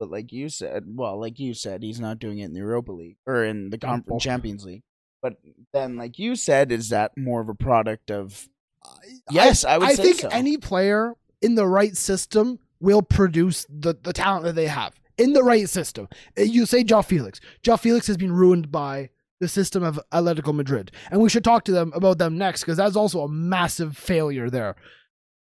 [0.00, 2.90] but like you said, well, like you said, he's not doing it in the Europa
[2.90, 3.78] League or in the.
[3.78, 4.82] Conference Champions League.
[5.22, 5.34] But
[5.74, 8.48] then, like you said, is that more of a product of?
[9.30, 10.28] Yes, I, would I think so.
[10.32, 15.34] any player in the right system will produce the, the talent that they have in
[15.34, 16.08] the right system.
[16.38, 17.40] Uh, You say Joao Felix.
[17.62, 21.64] Joao Felix has been ruined by the system of Atletico Madrid, and we should talk
[21.64, 24.76] to them about them next because that's also a massive failure there.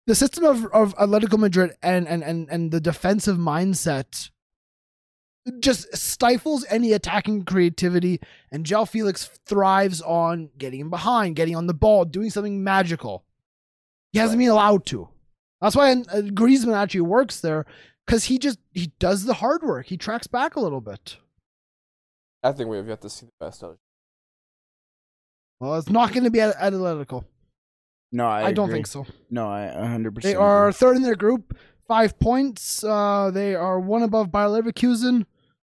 [0.06, 4.30] The system of, of Atletico Madrid and, and, and, and the defensive mindset
[5.60, 8.20] just stifles any attacking creativity,
[8.52, 13.24] and Joao Felix thrives on getting in behind, getting on the ball, doing something magical.
[14.12, 15.10] He hasn't been allowed to.
[15.62, 17.66] That's why uh, Griezmann actually works there
[18.06, 19.88] because he just he does the hard work.
[19.88, 21.18] He tracks back a little bit.
[22.44, 23.78] I think we have yet to see the best of it.
[25.60, 27.24] Well, it's not going to be at, at Atletico.
[28.12, 28.78] no, I, I, don't agree.
[28.78, 29.06] think so.
[29.32, 30.16] No, I 100.
[30.16, 32.84] percent They are third in their group, five points.
[32.84, 35.26] Uh, they are one above Bayer Leverkusen.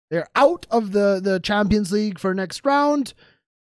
[0.09, 3.13] They're out of the, the Champions League for next round.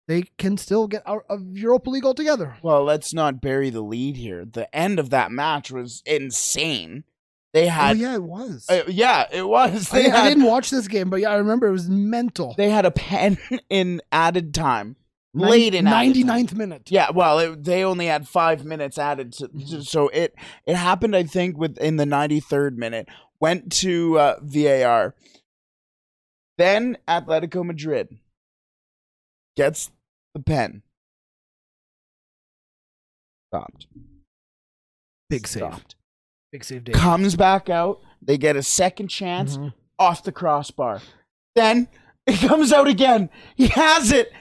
[0.06, 2.56] They can still get out of Europa League altogether.
[2.62, 4.44] Well, let's not bury the lead here.
[4.44, 7.04] The end of that match was insane.
[7.54, 8.66] They oh had, yeah, it was.
[8.68, 9.90] uh, yeah, it was.
[9.94, 12.54] I, They I had, didn't watch this game, but yeah, I remember it was mental.
[12.58, 13.38] they had a pen
[13.70, 14.96] in added time,
[15.32, 16.26] late in added ninety time.
[16.26, 16.90] ninth minute.
[16.90, 20.34] Yeah, well, it, they only had five minutes added to, to- so it
[20.66, 21.14] it happened.
[21.16, 23.08] I think within the ninety third minute
[23.40, 25.14] went to uh, VAR.
[26.58, 28.18] Then Atletico Madrid
[29.56, 29.90] gets
[30.34, 30.82] the pen.
[33.50, 33.86] Stopped.
[35.30, 35.62] Big save.
[35.62, 35.94] Stopped.
[36.52, 36.94] Big save, Dave.
[36.94, 38.00] Comes back out.
[38.22, 39.72] They get a second chance Mhm.
[39.98, 41.00] off the crossbar.
[41.54, 41.88] Then
[42.26, 43.30] it comes out again.
[43.56, 44.32] He has it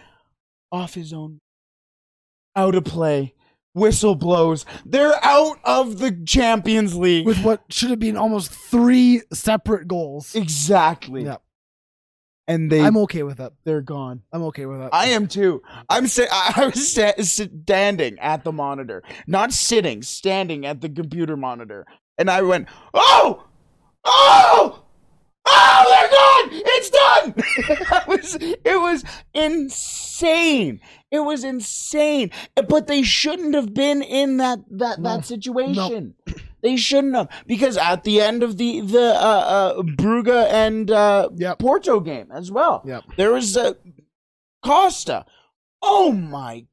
[0.72, 1.40] off his own.
[2.56, 3.34] Out of play.
[3.76, 4.66] Whistle blows.
[4.86, 7.26] They're out of the Champions League.
[7.26, 10.36] With what should have been almost three separate goals.
[10.36, 11.24] exactly.
[11.24, 11.38] Yeah,
[12.48, 13.54] And they I'm okay with that.
[13.64, 14.22] they're gone.
[14.34, 14.94] I'm okay with that.
[14.94, 15.62] I am too.
[15.90, 21.38] I'm sa- I was sta- standing at the monitor, not sitting, standing at the computer
[21.38, 21.86] monitor,
[22.18, 23.46] and I went, "Oh,
[24.04, 24.84] oh,
[25.46, 25.86] oh!
[25.90, 26.62] They're gone.
[26.66, 27.34] It's done."
[28.02, 29.04] it was it was
[29.34, 30.82] insane.
[31.12, 32.32] It was insane.
[32.68, 35.16] But they shouldn't have been in that that No.
[35.18, 36.16] that situation.
[36.64, 41.30] They shouldn't have because at the end of the the uh, uh, Brugge and uh,
[41.36, 41.60] Yep.
[41.60, 42.82] Porto game as well.
[42.86, 43.04] Yep.
[43.18, 43.74] There was uh,
[44.66, 45.26] Costa.
[45.82, 46.66] Oh my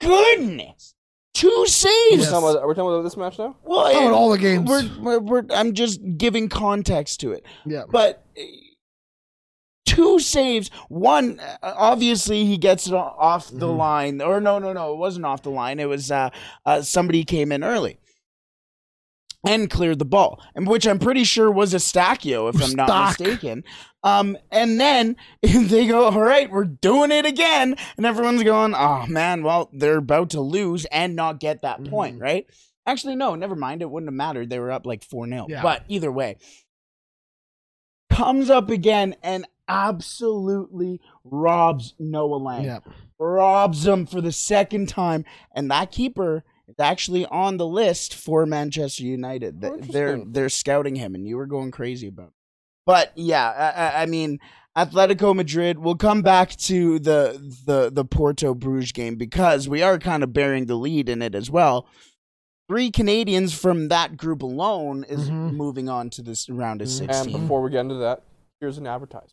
[0.00, 0.94] goodness!
[1.34, 2.16] Two We're saves.
[2.22, 2.30] Yes.
[2.30, 3.56] talking about, are we talking about this match now?
[3.62, 4.68] Well, Oh, in it- all the games.
[4.68, 7.82] We're, we're, we're, I'm just giving context to it, yeah.
[7.90, 8.42] but uh,
[9.84, 10.70] two saves.
[10.88, 13.76] One, uh, obviously, he gets it off the Mhm.
[13.76, 15.78] line, or no, no, no, it wasn't off the line.
[15.80, 16.30] It was uh,
[16.66, 17.98] uh, somebody came in early.
[19.46, 23.20] And cleared the ball, and which I'm pretty sure was Eustaquio, if I'm not Eustache.
[23.20, 23.64] mistaken.
[24.02, 29.06] Um, and then they go, "All right, we're doing it again," and everyone's going, "Oh
[29.06, 32.22] man, well they're about to lose and not get that point, Mhm.
[32.22, 32.46] right?"
[32.84, 33.80] Actually, no, never mind.
[33.80, 34.50] It wouldn't have mattered.
[34.50, 35.62] They were up like four 0 Yeah.
[35.62, 36.36] But either way,
[38.10, 42.80] comes up again and absolutely robs Noah Lang Yeah.
[43.18, 45.24] robs him for the second time,
[45.54, 46.44] and that keeper
[46.78, 49.64] actually on the list for Manchester United.
[49.64, 52.28] Oh, they're they're scouting him, and you were going crazy about.
[52.28, 52.32] It.
[52.86, 54.38] But yeah, I, I- I mean,
[54.76, 55.78] Atletico Madrid.
[55.78, 60.32] We'll come back to the the the Porto Bruges game because we are kind of
[60.32, 61.86] bearing the lead in it as well.
[62.68, 65.54] Three Canadians from that group alone is Mhm.
[65.54, 67.08] moving on to this round of Mhm.
[67.10, 68.22] And before we get into that,
[68.60, 69.32] here's an advertisement.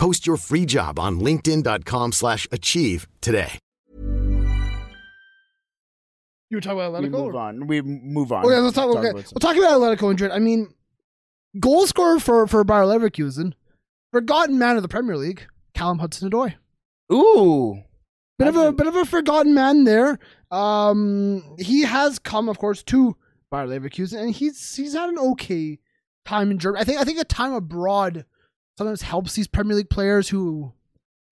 [0.00, 3.58] Post your free job on linkedin.com/achieve slash achieve today.
[6.48, 7.10] You were talking about we Atletico?
[7.12, 7.66] move or- on.
[7.66, 8.46] We move on.
[8.46, 9.00] Okay, let's talk, okay.
[9.00, 10.30] about We'll some- talk about Atletico Madrid.
[10.30, 10.72] I mean,
[11.60, 13.52] goal scorer for for Bayer Leverkusen,
[14.10, 16.54] forgotten man of the Premier League, Callum Hudson-Odoi.
[17.12, 17.82] Ooh.
[18.38, 20.18] Bit of a Hudson- bit of a forgotten man there.
[20.50, 23.16] Um, he has come, of course, to
[23.50, 25.78] Bayer Leverkusen, and he's he's had an okay
[26.24, 26.80] time in Germany.
[26.80, 28.24] I think I think a time abroad
[28.80, 30.72] sometimes helps these Premier League players who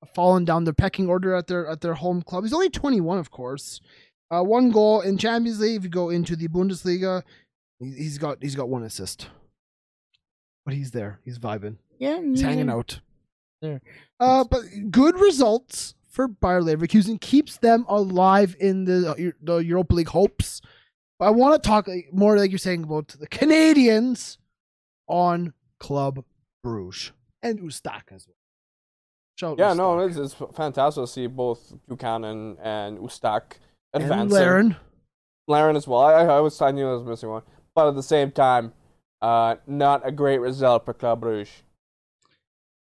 [0.02, 2.44] have fallen down the pecking order at their at their home club.
[2.44, 3.80] He's only 21, of course.
[4.30, 5.76] Uh, one goal in Champions League.
[5.78, 7.22] If you go into the Bundesliga,
[7.80, 9.28] he- he's got he's got one assist.
[10.66, 11.20] But he's there.
[11.24, 11.76] He's vibing.
[11.98, 13.00] Yeah, He's hanging out.
[13.62, 13.80] There.
[14.20, 19.94] Uh, but good results for Bayer Leverkusen keeps them alive in the uh, the Europa
[19.94, 20.60] League hopes.
[21.18, 24.36] But I want to talk more, like you're saying, about the Canadians
[25.08, 26.22] on Club
[26.62, 28.36] Bruges and Ustak as well.
[29.38, 30.08] Shout Yeah, out no, Ustak.
[30.08, 33.58] it's, it's fantastic to see both Buchanan and Ustak
[33.92, 34.20] advancing.
[34.20, 34.32] and.
[34.32, 34.76] Larin.
[35.46, 36.00] Larin as well.
[36.00, 37.42] I, I was I knew I was missing one,
[37.74, 38.72] but at the same time,
[39.22, 41.48] uh, not a great result for Club Brugge.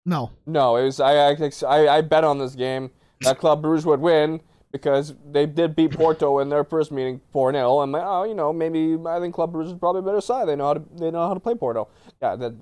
[0.05, 3.85] No, No, it was I I, I, I bet on this game that Club Brugge
[3.85, 4.41] would win
[4.73, 7.83] because they did beat Porto in their first meeting 4-0.
[7.85, 10.49] I'm like, oh, you know, maybe I think Club Brugge is probably a better side.
[10.49, 11.89] They know how to they know how to play Porto.
[12.21, 12.55] Yeah, that,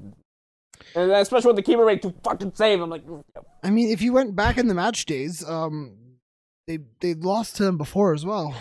[0.94, 2.80] and especially with the keeper rate to fucking save.
[2.80, 3.04] I'm like,
[3.62, 5.96] I mean, if you went back in the match days, um,
[6.66, 8.54] they they lost to them before as well.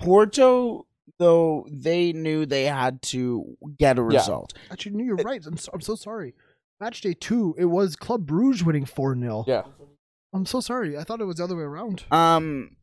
[0.00, 0.86] Porto,
[1.18, 4.18] though, they knew they had to get a Yeah.
[4.18, 4.52] result.
[4.70, 5.44] Actually, no, you're right.
[5.46, 6.34] I'm so, I'm so sorry.
[6.80, 9.62] Match day two, it was Club Bruges winning four 0 yeah,
[10.34, 10.98] I'm so sorry.
[10.98, 12.04] I thought it was the other way around.
[12.10, 12.75] Um,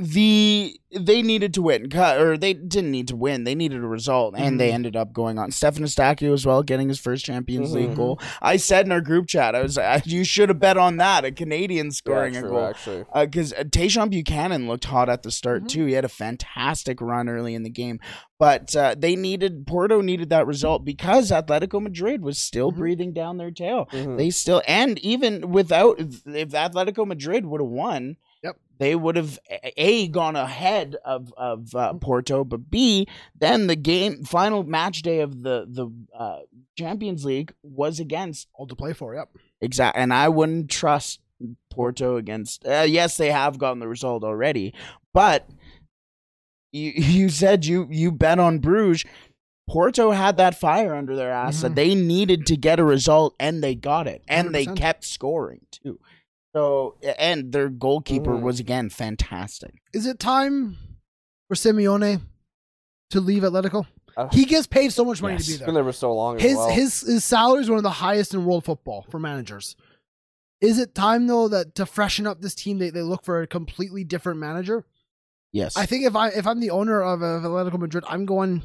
[0.00, 3.44] the they needed to win, or they didn't need to win.
[3.44, 4.74] They needed a result, and they Mhm.
[4.74, 5.52] ended up going on.
[5.52, 7.96] Stefan Eustaquio as well, getting his first Champions League Mhm.
[7.96, 8.20] goal.
[8.42, 11.24] I said in our group chat, I was, I, you should have bet on that.
[11.24, 12.64] A Canadian scoring yeah, a goal.
[12.66, 13.04] actually.
[13.14, 15.68] because uh, Tajon Buchanan looked hot at the start Mhm.
[15.68, 15.86] too.
[15.86, 18.00] He had a fantastic run early in the game,
[18.38, 22.76] but uh, they needed Porto needed that result because Atletico Madrid was still Mhm.
[22.76, 23.88] breathing down their tail.
[23.92, 24.16] Mhm.
[24.16, 28.16] They still and even without if Atletico Madrid would have won.
[28.80, 29.38] They would have
[29.76, 33.06] a gone ahead of of uh, Porto, but b
[33.38, 35.88] then the game final match day of the the
[36.18, 36.38] uh,
[36.76, 39.14] Champions League was against All to play for.
[39.14, 39.28] Yep.
[39.60, 40.02] exactly.
[40.02, 41.20] and I wouldn't trust
[41.70, 42.66] Porto against.
[42.66, 44.72] Uh, yes, they have gotten the result already,
[45.12, 45.46] but
[46.72, 49.04] you you said you you bet on Bruges.
[49.68, 51.76] Porto had that fire under their ass that Mhm.
[51.76, 54.76] they needed to get a result, and they got it, and they 100%.
[54.76, 56.00] kept scoring too.
[56.54, 58.42] So, and their goalkeeper Mhm.
[58.42, 59.74] was again fantastic.
[59.92, 60.76] Is it time
[61.48, 62.22] for Simeone
[63.10, 63.86] to leave Atletico?
[64.16, 65.44] Uh, He gets paid so much money Yes.
[65.44, 65.66] to be It's there.
[65.66, 66.38] been there for so long.
[66.40, 66.68] His well.
[66.70, 69.76] his his salary is one of the highest in world football for managers.
[70.60, 73.46] Is it time though that to freshen up this team, they, they look for a
[73.46, 74.84] completely different manager?
[75.52, 78.62] Yes, I think if I if I'm the owner of, of Atletico Madrid, I'm going.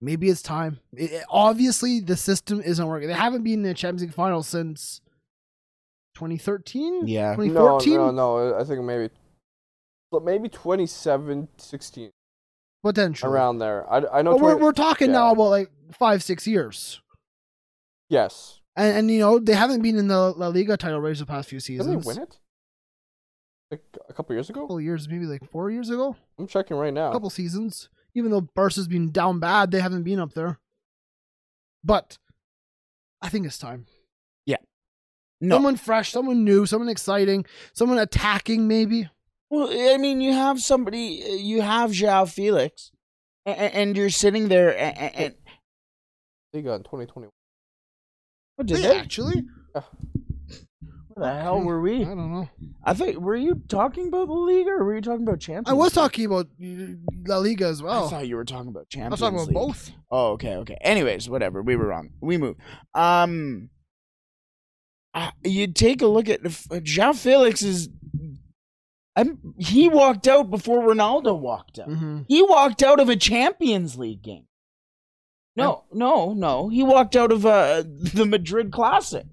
[0.00, 0.80] Maybe it's time.
[0.92, 3.08] It- it- obviously, the system isn't working.
[3.08, 5.00] They haven't been in the Champions League final since
[6.14, 7.06] 2013.
[7.06, 7.34] Yeah.
[7.34, 7.94] 2014.
[7.94, 8.58] no, no.
[8.58, 9.10] I think maybe,
[10.10, 12.10] but maybe 27, 16,
[12.82, 13.90] Potentially around there.
[13.90, 14.32] I, I know.
[14.32, 15.18] But we're we're talking yeah.
[15.18, 17.00] now about like five six years,
[18.10, 18.60] yes.
[18.76, 21.48] and and you know they haven't been in the La Liga title race the past
[21.48, 22.04] few Did seasons.
[22.04, 22.38] they win it?
[23.70, 24.60] Like a couple years ago?
[24.60, 24.66] A ago.
[24.66, 27.08] couple years, maybe like four years ago, I'm checking right now.
[27.08, 27.88] a couple seasons.
[28.14, 30.60] Even though Barca's been down bad, they haven't been up there.
[31.82, 32.18] But
[33.20, 33.86] I think it's time.
[35.48, 35.56] No.
[35.56, 39.08] Someone fresh, someone new, someone exciting, someone attacking maybe.
[39.50, 42.90] Well, I mean, you have somebody, you have Joao Felix,
[43.46, 45.34] and, and you're sitting there, and, and
[46.52, 47.30] Liga in 2021.
[48.56, 48.98] what did Yeah, they?
[48.98, 49.44] actually.
[51.16, 52.02] What the hell were we?
[52.02, 52.48] I don't know.
[52.82, 55.68] I think were you talking about the league or were you talking about Champions?
[55.68, 56.66] I was talking about uh,
[57.26, 58.06] La Liga as well.
[58.06, 59.22] I thought you were talking about Champions.
[59.22, 59.54] I was talking about League.
[59.74, 59.92] both.
[60.10, 60.76] Oh, okay, okay.
[60.80, 61.62] Anyways, whatever.
[61.62, 62.10] We were wrong.
[62.20, 62.56] We move.
[62.94, 63.70] Um,
[65.14, 67.88] uh, you take a look at uh, Felix is.
[69.16, 71.86] I'm, he walked out before Ronaldo walked out.
[71.86, 74.46] hmm He walked out of a Champions League game.
[75.56, 76.68] No, no, no.
[76.68, 79.24] He walked out of uh, the Madrid Classic,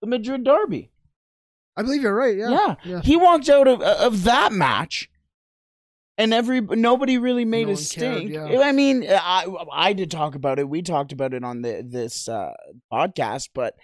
[0.00, 0.90] the Madrid Derby.
[1.76, 2.36] I believe you're right.
[2.36, 2.50] Yeah.
[2.50, 3.00] Yeah, Yeah.
[3.02, 5.08] he walked out of of that match,
[6.18, 8.30] and every nobody really made No a one cared, stink.
[8.32, 8.60] yeah.
[8.60, 10.68] I mean, I I did talk about it.
[10.68, 12.54] We talked about it on the this uh,
[12.92, 13.76] podcast, but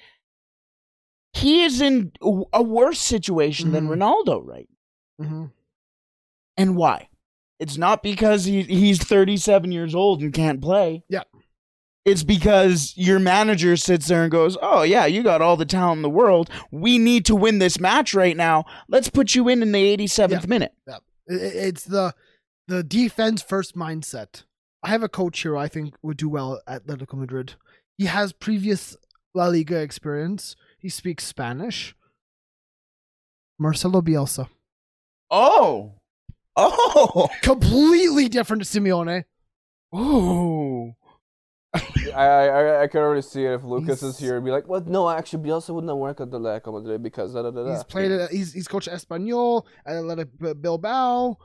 [1.36, 2.12] he is in
[2.52, 3.96] a worse situation than Mhm.
[3.96, 4.68] Ronaldo, right?
[5.20, 5.46] hmm
[6.56, 7.08] And why?
[7.58, 11.02] It's not because he he's 37 years old and can't play.
[11.08, 11.22] Yeah.
[12.04, 15.98] It's because your manager sits there and goes, "Oh yeah, you got all the talent
[15.98, 16.48] in the world.
[16.70, 18.64] We need to win this match right now.
[18.88, 20.48] Let's put you in in the 87th Yeah.
[20.48, 20.98] minute." Yeah.
[21.26, 22.14] It's the
[22.68, 24.44] the defense first mindset.
[24.82, 27.54] I have a coach here I think would do well at Atletico Madrid.
[27.98, 28.96] He has previous
[29.34, 30.54] La Liga experience.
[30.78, 31.94] He speaks Spanish.
[33.58, 34.48] Marcelo Bielsa.
[35.30, 35.94] Oh.
[36.56, 37.28] Oh.
[37.42, 39.24] Completely different to Simeone.
[39.92, 40.94] Oh.
[41.74, 44.40] I, I I could already see it if Lucas is He's- here.
[44.40, 44.86] Be like, what?
[44.86, 47.74] No, actually, Bielsa wouldn't work at the Atletico Madrid because da da da da.
[47.74, 48.30] He's played it.
[48.30, 51.36] He's he's coached Espanyol at Atletico Bilbao.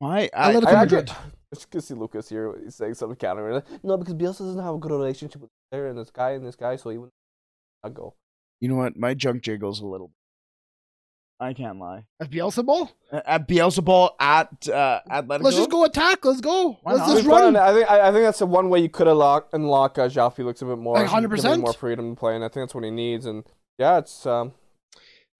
[0.00, 1.06] I, I, Atletico I, I Madrid.
[1.08, 2.54] could, I just could see Lucas here.
[2.62, 3.62] He's saying something counter.
[3.82, 6.46] No, because Bielsa doesn't have a good relationship with the player and this guy and
[6.46, 7.12] this guy, so he wouldn't.
[7.84, 8.14] I'd go.
[8.60, 8.96] you know what?
[8.96, 10.12] My junk jiggles a little.
[11.40, 12.04] I can't lie.
[12.20, 12.90] At Bielsa ball.
[13.12, 15.42] At Beelzebub at uh, Atletico.
[15.42, 16.24] Let's just go attack.
[16.24, 16.78] Let's go.
[16.82, 17.14] Why Let's not?
[17.14, 17.54] just Be fun.
[17.54, 17.56] run.
[17.56, 20.34] I think I, I think that's the one way you could unlock unlock uh, João
[20.34, 20.96] Felix a bit more.
[20.96, 21.60] Like, give him 100%.
[21.60, 23.24] more freedom to play, and I think that's what he needs.
[23.24, 23.44] And
[23.78, 24.52] yeah, it's um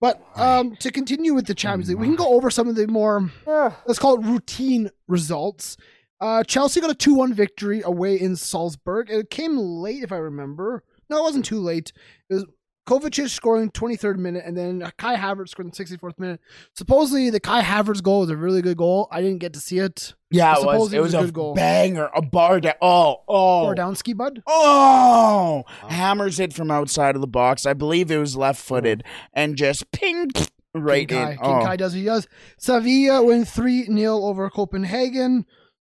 [0.01, 2.87] But um, to continue with the Champions League, we can go over some of the
[2.87, 3.73] more yeah.
[3.87, 5.77] let's call it routine results.
[6.21, 9.11] Uh, Chelsea got a 2 1 victory away in Salzburg.
[9.11, 10.85] It came late, if I remember.
[11.11, 11.93] No, it wasn't too late.
[12.31, 12.47] It was
[12.89, 16.41] Kovacic scoring 23rd minute and then Kai Havertz scoring 64th minute.
[16.75, 19.09] Supposedly, the Kai Havertz goal was a really good goal.
[19.13, 20.15] I didn't get to see it.
[20.31, 20.93] yeah, it was.
[20.95, 21.55] It was a a good goal.
[21.55, 22.75] banger, a bar down.
[22.81, 24.43] Oh, oh, Or Downsky, bud.
[24.47, 25.65] oh!
[25.89, 27.67] Hammers it from outside of the box.
[27.67, 29.11] I believe it was left-footed, oh.
[29.35, 30.31] and just ping
[30.75, 31.31] right King Kai.
[31.33, 31.37] in.
[31.39, 31.65] King Oh.
[31.65, 32.27] Kai does what he does.
[32.59, 35.45] Sevilla win 3 0 over Copenhagen.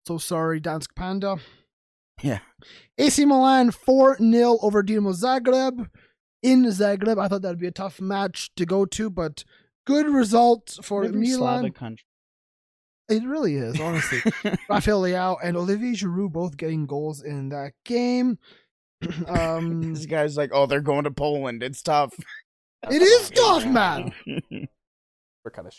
[0.05, 1.37] So sorry, Dansk Panda.
[2.21, 2.39] Yeah.
[2.97, 5.89] AC Milan 4 0 over Dinamo Zagreb.
[6.41, 9.45] In Zagreb, I thought that'd be a tough match to go to, but
[9.85, 11.59] good result for Every Milan.
[11.61, 12.05] Slavic country.
[13.09, 14.21] It really is, honestly.
[14.69, 18.39] Rafael Leao and Olivier Giroud both getting goals in that game.
[19.27, 21.63] um, this guy's like, oh, they're going to Poland.
[21.63, 22.13] It's tough.
[22.89, 24.13] it is tough, man.
[24.25, 25.73] We're kind of.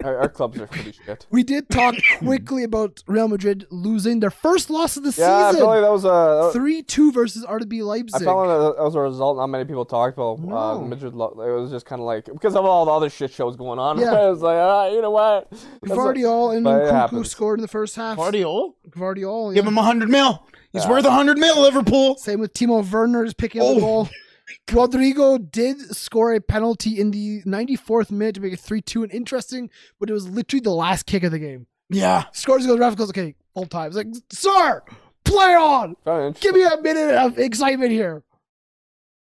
[0.00, 1.26] Sh- our, our clubs are pretty shit.
[1.30, 5.50] We did talk quickly about Real Madrid losing their first loss of the Yeah, I
[5.50, 5.60] season.
[5.60, 6.50] feel like that was a.
[6.52, 7.82] Three two versus RB Leipzig.
[7.82, 8.24] I Leipzig.
[8.24, 10.38] felt like that was a result not many people talked about.
[10.40, 13.56] Uh, Madrid, it was just kind of like because of all the other shit shows
[13.56, 13.98] going on.
[14.00, 14.12] Yeah.
[14.12, 15.50] I was like, ah, you know what?
[15.50, 18.16] That's Gvardiol and but Nkunku scored in the first half.
[18.16, 18.72] Guardiola?
[18.90, 20.44] Gvardiol, Give him a hundred mil.
[20.72, 20.90] He's Yeah.
[20.90, 22.16] worth a hundred mil, Liverpool.
[22.16, 23.74] Same with Timo Werner is picking up Oh.
[23.74, 24.08] the goal.
[24.72, 29.12] Rodrigo did score a penalty in the 94th minute to make it 3 2 and
[29.12, 31.66] interesting, but it was literally the last kick of the game.
[31.88, 32.24] Yeah.
[32.32, 33.88] Scores, goes, ref goes, okay, full time.
[33.88, 34.82] It's like, sir,
[35.24, 35.96] play on.
[36.40, 38.22] Give me a minute of excitement here.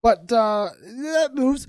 [0.02, 1.66] But uh that moves.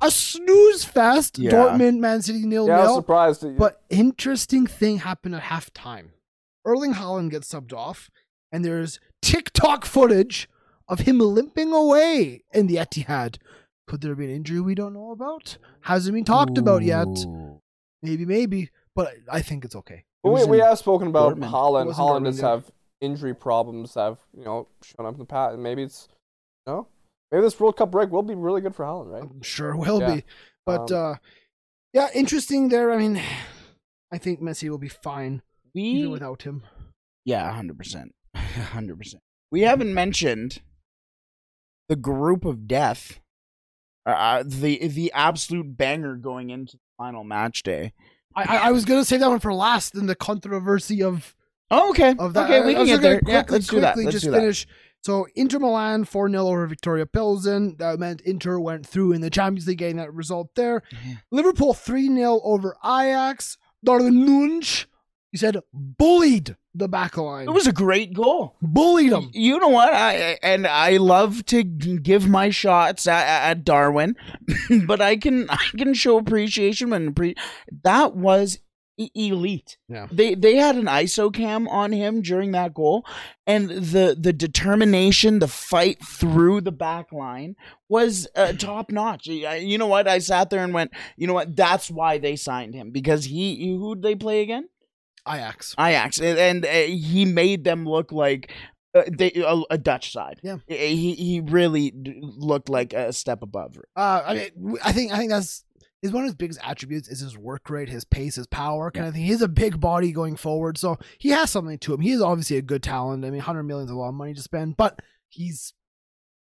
[0.00, 1.38] A snooze fest.
[1.38, 1.50] Yeah.
[1.52, 2.96] Dortmund, Man City, nil yeah, I was nil.
[2.96, 3.42] surprised.
[3.42, 6.08] That, But interesting thing happened at halftime.
[6.64, 8.10] Erling Haaland gets subbed off,
[8.52, 10.48] and there's TikTok footage
[10.88, 13.38] of him limping away in the Etihad.
[13.86, 15.58] Could there be an injury we don't know about?
[15.82, 17.08] Hasn't been talked about yet.
[18.02, 20.04] Maybe, maybe, but I think it's okay.
[20.24, 21.50] It we, we have spoken about Dortmund.
[21.50, 21.86] Haaland.
[21.86, 22.70] was Haaland Dortmund, does have
[23.00, 23.94] injury problems.
[23.94, 26.08] that Have you know shown up in the past, maybe it's
[26.66, 26.88] no.
[27.30, 29.22] Maybe this World Cup break will be really good for Haaland, right?
[29.22, 30.14] I'm sure it will Yeah.
[30.16, 30.24] be.
[30.64, 31.14] But Um, uh
[31.92, 32.90] yeah, interesting there.
[32.90, 33.20] I mean,
[34.10, 35.42] I think Messi will be fine
[35.74, 36.64] even We without him.
[37.24, 39.22] Yeah, hundred percent, hundred percent.
[39.50, 40.60] We haven't mentioned
[41.88, 43.20] the group of death,
[44.06, 47.92] uh, the the absolute banger going into the final match day
[48.36, 51.34] I, I, was gonna save that one for last in the controversy of
[51.70, 52.14] Oh, okay.
[52.18, 52.50] of that.
[52.50, 53.18] okay, we can get there.
[53.18, 53.96] Quickly, yeah, let's do that.
[53.96, 54.40] Let's just do that.
[54.40, 54.66] finish.
[55.02, 57.76] So Inter Milan 4 0 over Viktoria Pilsen.
[57.78, 60.82] That meant Inter went through in the Champions League, getting that result there.
[60.92, 61.14] Yeah.
[61.30, 63.56] Liverpool 3 0 over Ajax.
[63.82, 64.86] Darwin Nunez,
[65.30, 67.48] he said, bullied the back line.
[67.48, 68.56] It was a great goal.
[68.60, 69.30] bullied him.
[69.32, 69.92] You know what?
[69.94, 74.16] I and I love to give my shots at, at Darwin,
[74.86, 77.36] but I can I can show appreciation when appre-
[77.84, 78.58] that was
[78.96, 79.76] e- elite.
[79.88, 80.08] Yeah.
[80.10, 83.06] They they had an ISO cam on him during that goal,
[83.46, 87.54] and the the determination, the fight through the back line
[87.88, 89.26] was uh, top notch.
[89.26, 90.08] You know what?
[90.08, 91.54] I sat there and went, you know what?
[91.54, 94.68] That's why they signed him because he who'd they play again?
[95.28, 95.74] Ajax.
[95.78, 98.52] Ajax, and, and uh, he made them look like
[98.94, 100.40] uh, they, a, a Dutch side.
[100.42, 100.58] Yeah.
[100.66, 103.78] He he really looked like a step above.
[103.96, 105.64] Uh, I mean, I think I think that's
[106.02, 109.06] is one of his biggest attributes is his work rate, his pace, his power kind
[109.06, 109.24] of thing.
[109.24, 112.00] He's a big body going forward, so he has something to him.
[112.00, 113.24] He is obviously a good talent.
[113.24, 115.00] I mean, hundred million is a lot of money to spend, but
[115.30, 115.72] he's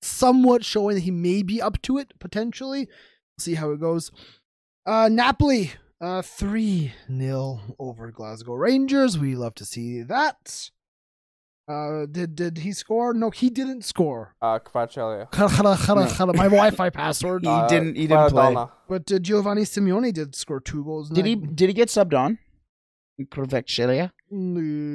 [0.00, 2.88] somewhat showing that he may be up to it potentially.
[3.38, 4.10] see how it goes.
[4.86, 9.18] Uh, Napoli, uh, three 0 over Glasgow Rangers.
[9.18, 10.70] We love to see that.
[11.68, 13.14] Uh, did did he score?
[13.14, 14.34] No, he didn't score.
[14.42, 15.28] Uh, Kvaratskhelia.
[16.36, 17.44] My Wi-Fi password.
[17.44, 18.56] He Uh, didn't- he didn't play.
[18.88, 21.10] But uh, Giovanni Simeone did score two goals.
[21.10, 22.38] Did he did he get subbed on?
[23.20, 24.10] Kvaratskhelia?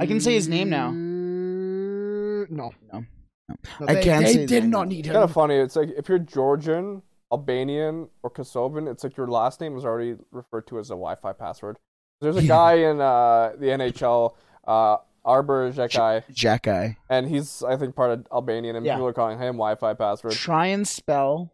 [0.02, 0.90] I can say his name now.
[0.92, 2.72] No.
[2.92, 3.06] No.
[3.48, 3.56] No,
[3.88, 4.90] I they, can't They say did not now.
[4.90, 5.14] need It's him.
[5.14, 5.56] kind of funny.
[5.56, 7.04] It's like if you're Georgian,
[7.40, 11.34] Albanian, or Kosovan, it's like your last name is already referred to as a Wi-Fi
[11.34, 11.78] password.
[12.22, 16.98] There's a guy in uh, the NHL, uh, Arber Xhekaj, Jack guy.
[17.10, 18.94] and he's I think part of Albanian, and Yeah.
[18.96, 20.34] people are calling him Wi-Fi password.
[20.34, 21.52] Try and spell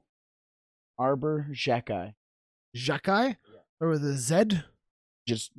[1.00, 2.14] Arber Xhekaj.
[2.78, 3.38] Jakai?
[3.80, 4.62] Or with a Z?
[5.28, 5.52] Just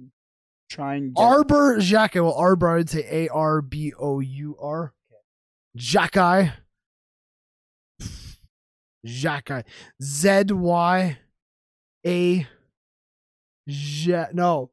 [0.70, 2.22] try and get- Arbor Jakai.
[2.22, 4.94] Well, Arbor, I'd say A R B O U R.
[5.76, 6.52] Jakai.
[9.06, 9.64] Jakai.
[10.02, 11.18] Z Y
[12.06, 12.46] A.
[13.68, 14.26] J.
[14.32, 14.70] No.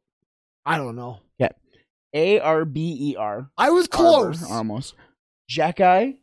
[0.65, 1.19] I don't know.
[1.37, 1.49] Yeah.
[2.13, 3.49] A R B E R.
[3.57, 4.41] I was close.
[4.43, 4.95] Arbor, almost.
[5.49, 6.17] Jekai.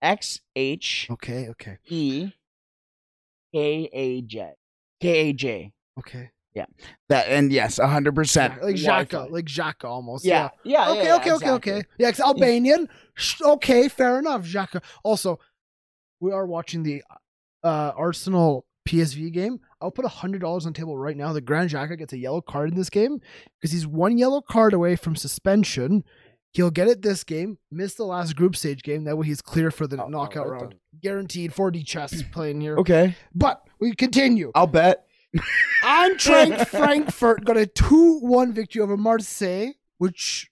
[0.00, 2.30] X H Okay, okay, E
[3.52, 4.52] K A J.
[5.00, 5.72] K A J.
[5.98, 6.30] okay.
[6.54, 6.66] Yeah.
[7.08, 8.62] That and yes, hundred percent.
[8.62, 10.24] Like Xhaka, like Xhaka almost.
[10.24, 10.48] Yeah.
[10.64, 10.90] Yeah.
[10.90, 11.72] okay, yeah, okay, okay, exactly.
[11.72, 11.82] okay.
[11.98, 12.88] Yeah, it's Albanian.
[13.42, 14.44] Okay, fair enough.
[14.44, 14.82] Xhaka.
[15.04, 15.38] Also,
[16.20, 17.02] we are watching the
[17.62, 19.60] uh, Arsenal PSV game.
[19.80, 21.32] I'll put hundred dollars on the table right now.
[21.32, 23.20] The Granit Xhaka gets a yellow card in this game
[23.60, 26.04] because he's one yellow card away from suspension.
[26.52, 27.58] He'll get it this game.
[27.70, 29.04] Miss the last group stage game.
[29.04, 30.72] That way he's clear for the Oh, knockout alright round.
[30.72, 30.78] then.
[31.02, 32.78] Guaranteed 4D chess playing here.
[32.78, 33.14] Okay.
[33.34, 34.50] But we continue.
[34.54, 35.04] I'll bet.
[35.84, 40.50] Eintracht Frankfurt got a 2 1 victory over Marseille, which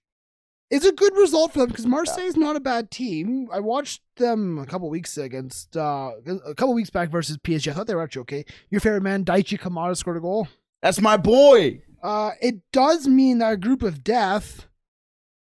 [0.71, 3.49] is a good result for them because Marseille is not a bad team.
[3.53, 7.71] I watched them a couple weeks against, uh, a couple weeks back versus PSG.
[7.71, 8.45] I thought they were actually okay.
[8.71, 10.49] Your favorite man, Daichi Kamada, scored a goal.
[10.83, 11.83] That's my boy.
[12.03, 14.67] Uh, it does mean that a group of death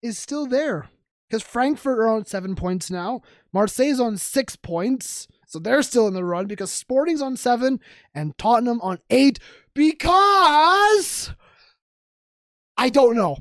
[0.03, 0.89] is still there
[1.29, 3.23] because Frankfurt are on seven points now.
[3.53, 5.29] Marseille's on six points.
[5.47, 7.79] So they're still in the run because Sporting's on seven
[8.15, 9.39] and Tottenham on eight
[9.75, 11.35] because
[12.77, 13.39] I don't know.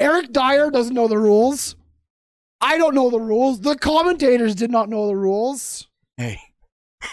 [0.00, 1.76] Eric Dier doesn't know the rules.
[2.60, 3.60] I don't know the rules.
[3.60, 5.88] The commentators did not know the rules.
[6.16, 6.40] Hey,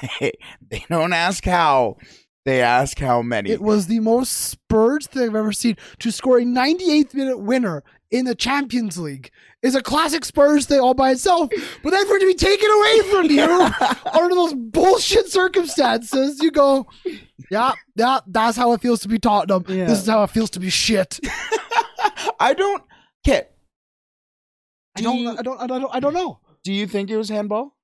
[0.02, 0.34] hey,
[0.70, 1.98] they don't ask how.
[2.46, 3.50] They ask how many.
[3.50, 5.76] It was the most Spurs thing I've ever seen.
[6.00, 9.32] To score a 98th minute winner in the Champions League
[9.62, 11.50] is a classic Spurs thing all by itself.
[11.84, 13.70] But then for it to be taken away from you
[14.14, 16.88] under those bullshit circumstances, you go,
[17.52, 19.66] yeah, yeah, that's how it feels to be Tottenham.
[19.68, 19.86] Yeah.
[19.86, 21.20] This is how it feels to be shit.
[22.40, 22.84] I don't.
[23.24, 23.52] Kit,
[24.96, 26.40] I Do don't, you- I don't, I don't, I don't know.
[26.64, 27.76] do you think it was handball?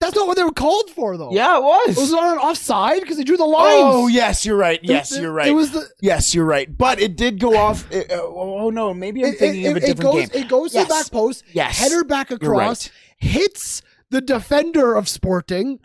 [0.00, 1.30] That's not what they were called for, though.
[1.30, 1.96] Yeah, it was.
[1.96, 3.70] It was on an offside because they drew the lines.
[3.84, 4.80] oh, yes, you're right.
[4.82, 5.46] Yes, It- you're right.
[5.46, 5.88] It was the.
[6.00, 6.76] yes, you're right.
[6.76, 7.86] But it did go off.
[7.92, 10.42] it- uh, oh no, maybe I'm It, thinking it- of a different goes, game.
[10.42, 11.44] It goes to the back post.
[11.52, 11.78] Yes.
[11.78, 12.92] header back across, right.
[13.18, 15.78] hits the defender of Sporting,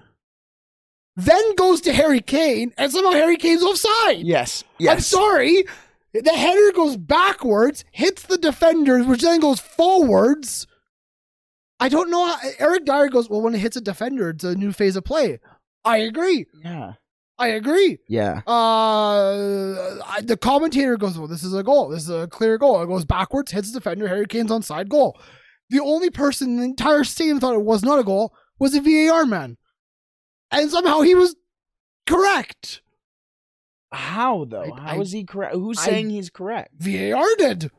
[1.15, 4.17] then goes to Harry Kane, and somehow Harry Kane's offside.
[4.25, 4.93] Yes, yes.
[4.95, 5.63] I'm sorry.
[6.24, 10.68] The header goes backwards, hits the defenders, which then goes forwards.
[11.80, 12.26] I don't know.
[12.26, 15.03] How, Eric Dier goes, well, when it hits a defender, it's a new phase of
[15.03, 15.39] play.
[15.86, 16.45] I agree.
[16.63, 16.93] Yeah,
[17.38, 17.99] I agree.
[18.09, 18.41] yeah.
[18.47, 21.89] Uh, I- the commentator goes, "Well, this is a goal.
[21.89, 24.07] This is a clear goal." It goes backwards, hits the defender.
[24.07, 25.18] Harry Kane's on side goal.
[25.70, 28.82] The only person in the entire stadium thought it was not a goal was a
[28.82, 29.57] VAR man,
[30.51, 31.36] and somehow he was
[32.07, 32.82] correct.
[33.92, 34.64] How though?
[34.74, 35.54] I- How I- is he correct?
[35.56, 36.74] Who's I- saying he's correct?
[36.78, 37.72] VAR did.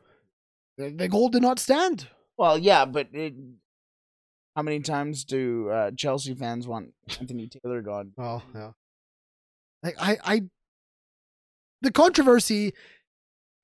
[0.77, 2.07] The, the goal did not stand.
[2.37, 3.33] Well, yeah, but it,
[4.55, 8.13] how many times do uh, Chelsea fans want Anthony Taylor gone?
[8.15, 8.71] Well, yeah.
[9.83, 10.41] Like I, I,
[11.81, 12.73] the controversy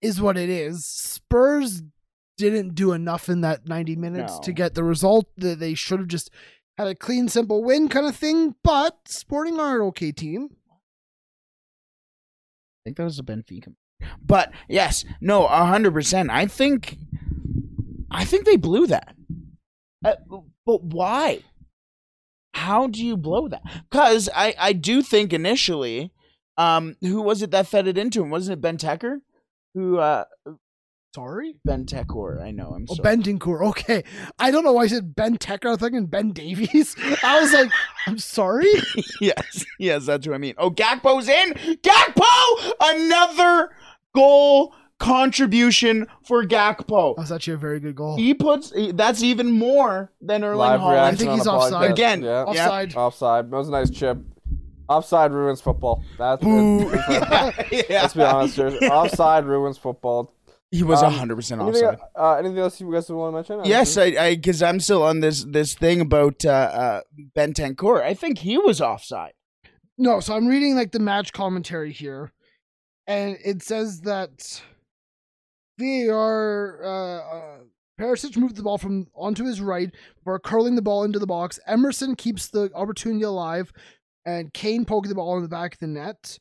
[0.01, 0.85] is what it is.
[0.85, 1.83] Spurs
[2.37, 6.07] didn't do enough in that 90 minutes to get the result that they should have
[6.09, 6.29] just
[6.77, 8.55] had a clean, simple win kind of thing.
[8.61, 10.49] But Sporting are an okay team.
[12.85, 13.73] I think that was a Benfica.
[14.23, 16.29] But yes, no, hundred percent.
[16.29, 16.97] I think,
[18.11, 19.15] I think they blew that.
[20.03, 20.15] Uh,
[20.65, 21.41] but why?
[22.53, 23.63] How do you blow that?
[23.89, 26.11] Because I, I do think initially,
[26.57, 28.29] um, who was it that fed it into him?
[28.29, 29.17] Wasn't it Ben Tecker?
[29.73, 30.25] Who uh,
[31.15, 31.55] Sorry.
[31.63, 32.41] Ben Tekor?
[32.43, 32.73] I know.
[32.75, 33.03] I'm Oh, sorry.
[33.03, 33.65] Ben Dincourt.
[33.69, 34.03] Okay.
[34.37, 35.67] I don't know why I said Ben Tecker.
[35.67, 36.93] I was thinking Ben Davies.
[37.23, 37.71] I was like,
[38.05, 38.69] I'm sorry.
[39.21, 40.55] yes, yes, that's what I mean.
[40.57, 41.53] Oh, Gakpo's in.
[41.77, 43.69] Gakpo, another
[44.13, 46.85] goal contribution for Gakpo.
[46.91, 48.17] Oh, that was actually a very good goal.
[48.17, 50.91] He puts he- that's even more than Erling Live Haaland.
[50.91, 51.89] reaction think he's offside.
[51.89, 51.93] podcast.
[51.93, 52.43] Again, Yeah.
[52.43, 52.95] Offside.
[52.95, 53.51] Offside.
[53.51, 54.17] That was a nice chip.
[54.89, 56.03] Offside ruins football.
[56.17, 56.89] That's Boo.
[56.91, 57.85] it.
[57.89, 58.01] yeah.
[58.01, 58.67] Let's be honest here.
[58.91, 60.33] Offside ruins football.
[60.71, 62.07] He was Um, hundred percent Anything, offside.
[62.17, 63.69] uh, anything else you guys want to mention?
[63.69, 67.01] Yes, I, I, because I'm still on this this thing about uh, uh,
[67.33, 68.01] Ben Tancourt.
[68.03, 69.33] I think he was offside.
[69.97, 72.33] No, so I'm reading like the match commentary here,
[73.07, 74.61] and it says that
[75.79, 77.57] VAR uh, uh,
[77.99, 81.59] Perisic moved the ball from onto his right before curling the ball into the box.
[81.67, 83.71] Emerson keeps the opportunity alive,
[84.25, 86.39] and Kane poking the ball in the back of the net.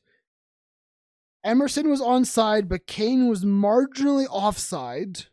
[1.45, 5.27] Emerson was onside, but Kane was marginally offside.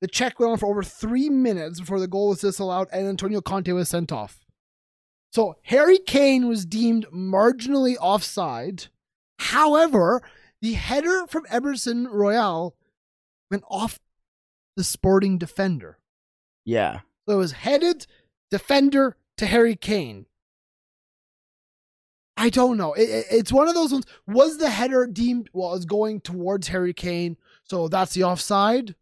[0.00, 3.40] The check went on for over three minutes before the goal was disallowed, and Antonio
[3.40, 4.44] Conte was sent off.
[5.32, 8.86] So Harry Kane was deemed marginally offside.
[9.38, 10.22] However,
[10.60, 12.76] the header from Emerson Royal
[13.50, 13.98] went off
[14.76, 15.98] the sporting defender.
[16.64, 18.06] Yeah, So it was headed
[18.50, 20.26] defender to Harry Kane.
[22.36, 22.92] I don't know.
[22.92, 24.04] It, it- it's one of those ones.
[24.26, 27.36] Was the header deemed well as going towards Harry Kane?
[27.64, 28.94] So that's the offside.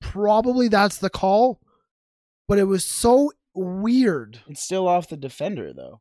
[0.00, 1.60] Probably that's the call.
[2.48, 4.40] But it was so weird.
[4.48, 6.00] it's still off the defender though.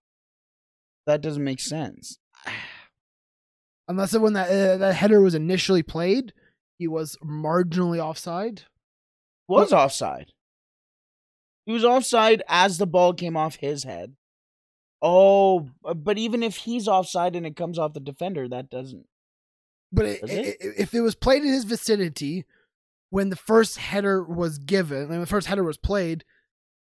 [1.06, 2.18] That doesn't make sense.
[3.88, 6.34] Unless it, when that uh, that header was initially played,
[6.78, 8.64] he was marginally offside.
[9.48, 10.34] Was offside.
[11.66, 14.16] He was offside as the ball came off his head.
[15.02, 19.06] Oh, but even if he's offside and it comes off the defender, that doesn't.
[19.92, 20.30] But it, it?
[20.62, 22.46] i- i- if it was played in his vicinity
[23.10, 26.26] when the first header was given, and the first header was played,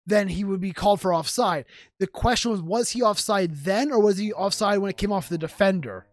[0.05, 1.65] then he would be called for offside.
[1.99, 5.27] The question was, was he offside then, or was he offside when it came off
[5.29, 6.07] the defender?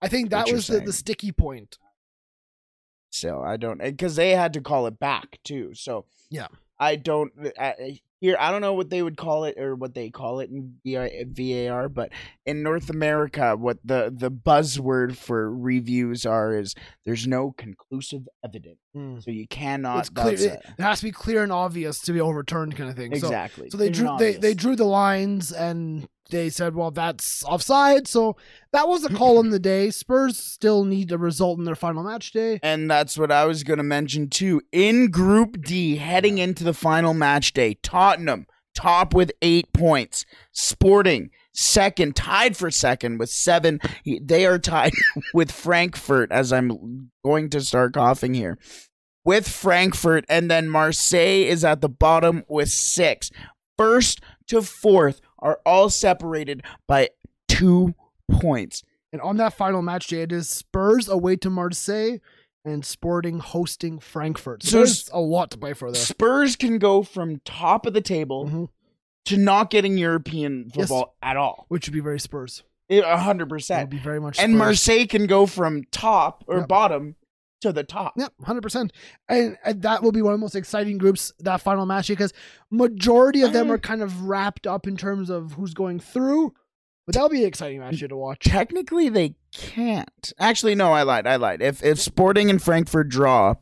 [0.00, 1.78] I think that was the, the sticky point.
[3.10, 5.74] So I don't because they had to call it back too.
[5.74, 6.48] So Yeah.
[6.78, 7.72] I don't uh,
[8.24, 8.36] here.
[8.40, 11.88] I don't know what they would call it or what they call it in VAR,
[11.88, 12.10] but
[12.46, 18.78] in North America, what the the buzzword for reviews are is there's no conclusive evidence,
[18.94, 19.18] hmm.
[19.20, 20.08] so you cannot.
[20.16, 20.64] It, it.
[20.78, 23.12] has to be clear and obvious to be overturned, kind of thing.
[23.12, 23.68] Exactly.
[23.68, 28.08] So they drew they, they drew the lines and they said, well, that's offside.
[28.08, 28.36] So
[28.72, 29.90] that was a call on the day.
[29.90, 32.60] Spurs still need a result in their final match day.
[32.62, 34.62] And that's what I was going to mention too.
[34.72, 40.26] In Group D, heading into the final match day, Tottenham top with eight points.
[40.52, 43.80] Sporting second, tied for second with seven.
[44.04, 44.92] They are tied
[45.34, 48.58] with Frankfurt as I'm going to start coughing here.
[49.24, 53.30] With Frankfurt, and then Marseille is at the bottom with six.
[53.78, 57.10] First to fourth are all separated by
[57.46, 57.94] two
[58.28, 58.82] points.
[59.12, 62.16] And on that final match day, it is Spurs away to Marseille
[62.64, 64.64] and Sporting hosting Frankfurt.
[64.64, 66.00] So there's a lot to play for there.
[66.00, 68.68] Spurs can go from top of the table Mhm.
[69.26, 70.88] to not getting European Yes.
[70.88, 71.66] football at all.
[71.68, 72.64] Which would be very Spurs.
[72.90, 73.88] A hundred percent.
[73.90, 76.68] be very much And Marseille can go from top or Yep.
[76.68, 77.16] bottom
[77.64, 78.14] to the top.
[78.16, 78.92] Yep, hundred percent,
[79.28, 82.32] and, and that will be one of the most exciting groups that final match because
[82.70, 83.70] majority of them Mm.
[83.72, 86.54] are kind of wrapped up in terms of who's going through.
[87.06, 88.40] But that'll be an exciting match to watch.
[88.40, 90.32] Technically, they can't.
[90.38, 91.26] Actually, no, I lied.
[91.26, 91.60] I lied.
[91.60, 93.54] If if Sporting and Frankfurt draw,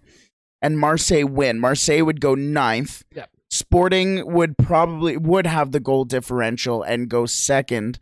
[0.61, 3.03] and Marseille win, Marseille would go ninth.
[3.15, 3.31] Yep.
[3.51, 7.99] Sporting would probably would have the goal differential and go second.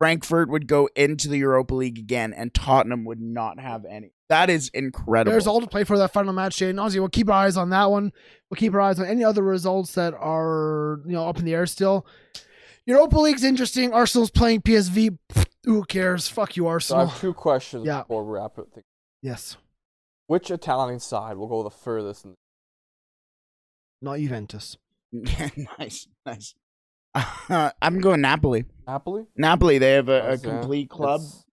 [0.00, 4.12] Frankfurt would go into the Europa League again, and Tottenham would not have any.
[4.30, 5.30] That is incredible.
[5.32, 7.56] There's all to play for that final match day, and obviously we'll keep our eyes
[7.58, 8.10] on that one.
[8.48, 11.52] We'll keep our eyes on any other results that are you know up in the
[11.54, 12.06] air still.
[12.86, 13.92] Europa League's interesting.
[13.92, 15.18] Arsenal's playing PSV.
[15.64, 16.26] Who cares?
[16.28, 18.00] Fuck you, So I have two questions Yeah.
[18.00, 18.82] before we wrap it.
[19.20, 19.58] yes,
[20.28, 22.24] Which Italian side will go the furthest?
[22.24, 22.36] In-
[24.00, 24.78] not Juventus.
[25.12, 26.54] nice, nice.
[27.82, 28.64] I'm going Napoli.
[28.86, 29.26] Napoli?
[29.36, 31.20] Napoli, they have a, a That's, yeah, complete club.
[31.22, 31.44] it's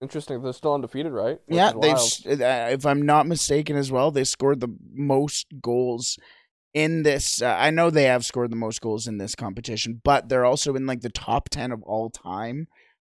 [0.00, 0.42] Interesting.
[0.42, 1.38] They're still undefeated, right?
[1.46, 1.90] Which Yeah, they.
[1.90, 6.18] Uh, if I'm not mistaken, as well, they scored the most goals
[6.72, 7.42] in this.
[7.42, 10.74] Uh, I know they have scored the most goals in this competition, but they're also
[10.74, 12.66] in like the top ten of all time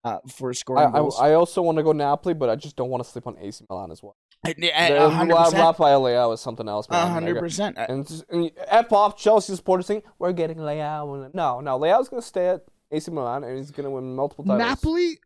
[0.07, 1.19] uh, for I, scoring I, goals.
[1.21, 3.65] I also want to go Napoli, but I just don't want to sleep on AC
[3.69, 4.17] Milan as well.
[4.45, 5.63] The- I- a hundred Ra- percent.
[5.65, 6.87] Rafael Leao is something else.
[6.91, 7.77] A hundred percent.
[7.77, 11.25] Uh, And, it's just- and F off Chelsea supporters think we're getting Leao.
[11.25, 12.61] And no, no, Leao's going to stay at
[12.93, 14.61] AC Milan and he's going to win multiple titles.
[14.61, 15.19] Napoli,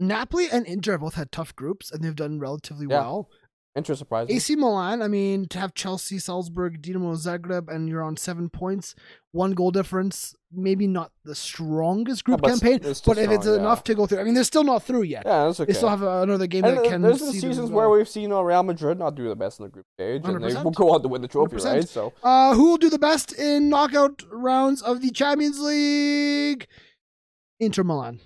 [0.00, 3.00] Napoli and Inter have both had tough groups and they've done relatively Yeah.
[3.00, 3.30] well.
[3.76, 4.36] Inter surprised me.
[4.36, 8.94] AC Milan, I mean, to have Chelsea, Salzburg, Dinamo Zagreb, and you're on seven points,
[9.32, 13.46] one goal difference, maybe not the strongest group but campaign, it's still but if it's
[13.46, 13.56] yeah.
[13.56, 15.24] enough to go through, I mean, they're still not through yet.
[15.26, 15.72] Yeah, that's okay.
[15.72, 17.02] They still have another game and that can.
[17.02, 19.64] there's been them seasons where we've seen uh, Real Madrid not do the best in
[19.64, 21.64] the group stage, and they will go on to win the trophy, 100%.
[21.64, 21.88] right?
[21.88, 26.68] So Uh, who will do the best in knockout rounds of the Champions League?
[27.58, 28.20] Inter Milan.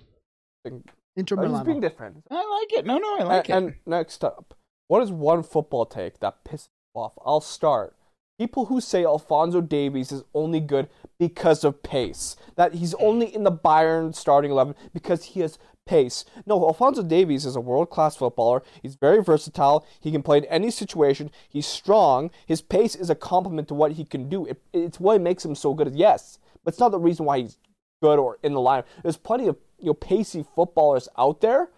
[0.65, 1.65] Inter he's Milan.
[1.65, 2.23] being different.
[2.29, 2.85] I like it.
[2.85, 3.75] No, no, I like and, it.
[3.75, 4.53] and next up,
[4.89, 7.13] what is one football take that pisses off?
[7.23, 7.95] I'll start.
[8.39, 13.43] People who say Alphonso Davies is only good because of pace, that he's only in
[13.43, 16.25] the Bayern starting 11 because he has pace.
[16.47, 18.63] No, Alphonso Davies is a world class footballer.
[18.81, 19.85] He's very versatile.
[19.99, 21.29] He can play in any situation.
[21.47, 22.31] He's strong.
[22.47, 24.47] His pace is a complement to what he can do.
[24.47, 25.93] It, it's what makes him so good.
[25.93, 27.57] Yes, but it's not the reason why he's
[28.01, 28.83] good or in the line.
[29.03, 31.69] There's plenty of you know pacey footballers out there.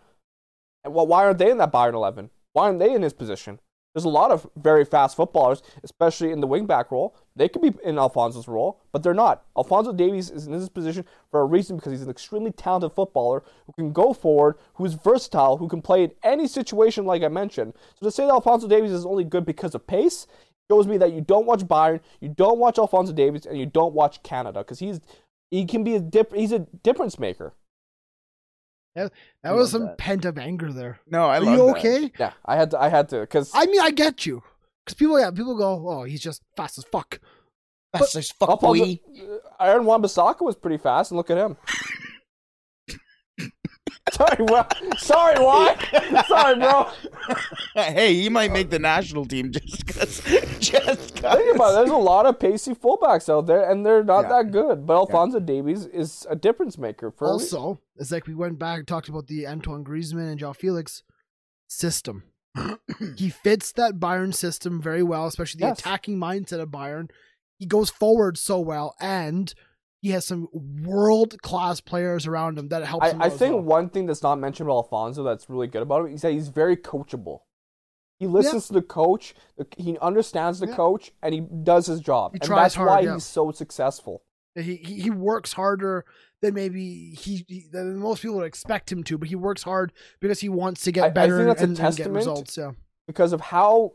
[0.85, 2.29] And well, why aren't they in that Bayern 11?
[2.53, 3.59] Why aren't they in his position?
[3.93, 7.15] There's a lot of very fast footballers, especially in the wingback role.
[7.35, 9.43] They could be in Alphonso's role, but they're not.
[9.57, 13.43] Alphonso Davies is in this position for a reason because he's an extremely talented footballer
[13.65, 17.73] who can go forward, who's versatile, who can play in any situation, like I mentioned.
[17.99, 20.25] So to say that Alphonso Davies is only good because of pace
[20.69, 23.93] shows me that you don't watch Bayern, you don't watch Alphonso Davies, and you don't
[23.93, 25.01] watch Canada because he's
[25.49, 27.53] he can be a dip, he's a difference maker.
[28.95, 29.11] That
[29.43, 29.97] I was some that.
[29.97, 30.99] pent up anger there.
[31.07, 31.77] No, I Are you that.
[31.77, 32.11] okay?
[32.19, 34.43] Yeah, I had to, I had to because I mean, I get you.
[34.85, 37.19] Because people, yeah, people go, oh, he's just fast as fuck.
[37.93, 38.99] That's just fuck Alphonso, boy.
[39.59, 41.57] uh, Aaron Wan-Bissaka was pretty fast, and look at him.
[44.27, 44.65] Sorry, why?
[44.97, 46.23] Sorry, why?
[46.27, 46.89] sorry, bro.
[47.75, 50.21] hey, he might make the national team just because.
[50.59, 51.75] Just Think about it.
[51.75, 54.29] There's a lot of pacey fullbacks out there, and they're not Yeah.
[54.43, 54.85] that good.
[54.85, 57.11] But Alphonso Davies is a difference maker.
[57.11, 60.39] For a Also, it's like we went back and talked about the Antoine Griezmann and
[60.39, 61.03] Joao Felix
[61.67, 62.23] system.
[63.17, 65.79] he fits that Bayern system very well, especially the Yes.
[65.79, 67.09] attacking mindset of Bayern.
[67.57, 69.53] He goes forward so well, and
[70.01, 70.47] he has some
[70.83, 73.21] world class players around him that helps I, him.
[73.21, 73.63] I think well.
[73.63, 76.49] one thing that's not mentioned about Alphonso that's really good about him is that he's
[76.49, 77.41] very coachable.
[78.19, 79.33] He listens to the coach,
[79.77, 80.75] he understands the Yeah.
[80.75, 82.33] coach, and he does his job.
[82.33, 83.13] He and that's hard, why yeah.
[83.13, 84.23] he's so successful.
[84.53, 86.03] He, he he works harder
[86.41, 89.93] than maybe he, he than most people would expect him to, but he works hard
[90.19, 92.15] because he wants to get I- I get think better that's a and, get testament
[92.15, 92.57] results.
[92.57, 92.71] Yeah,
[93.07, 93.93] Because of how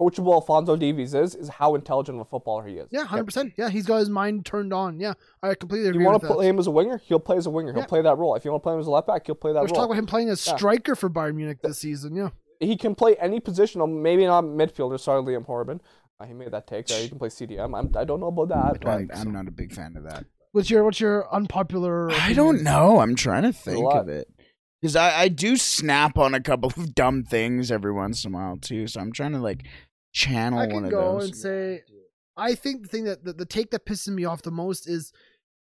[0.00, 2.88] coachable Alphonso Davies is, is how intelligent of a footballer he is.
[2.90, 3.52] yeah, hundred percent.
[3.56, 5.00] Yeah, he's got his mind turned on.
[5.00, 6.34] Yeah, I completely agree you want with to that.
[6.34, 7.72] play him as a winger, he'll play as a winger.
[7.72, 7.86] He'll Yeah.
[7.86, 8.34] play that role.
[8.34, 9.80] If you want to play him as a left back, he'll play that There's role.
[9.80, 10.56] talk about him playing as Yeah.
[10.56, 12.14] striker for Bayern Munich this season.
[12.14, 12.30] Yeah,
[12.60, 15.00] he can play any position, maybe not midfielder.
[15.00, 15.80] Sorry, Liam Horban.
[16.20, 17.00] Uh, he made that take there.
[17.00, 17.74] He can play CDM.
[17.78, 18.80] I'm, I don't know about that.
[18.80, 20.24] but I'm, I'm not a big fan of that.
[20.52, 22.10] what's your what's your unpopular?
[22.10, 22.98] I don't know.
[23.00, 24.28] I'm trying to think of it.
[24.80, 28.36] Because I, I do snap on a couple of dumb things every once in a
[28.36, 28.86] while too.
[28.86, 29.64] So I'm trying to like
[30.12, 31.24] channel I one can of go those.
[31.26, 31.82] and say,
[32.36, 35.12] I think the thing that the, the take that pisses me off the most is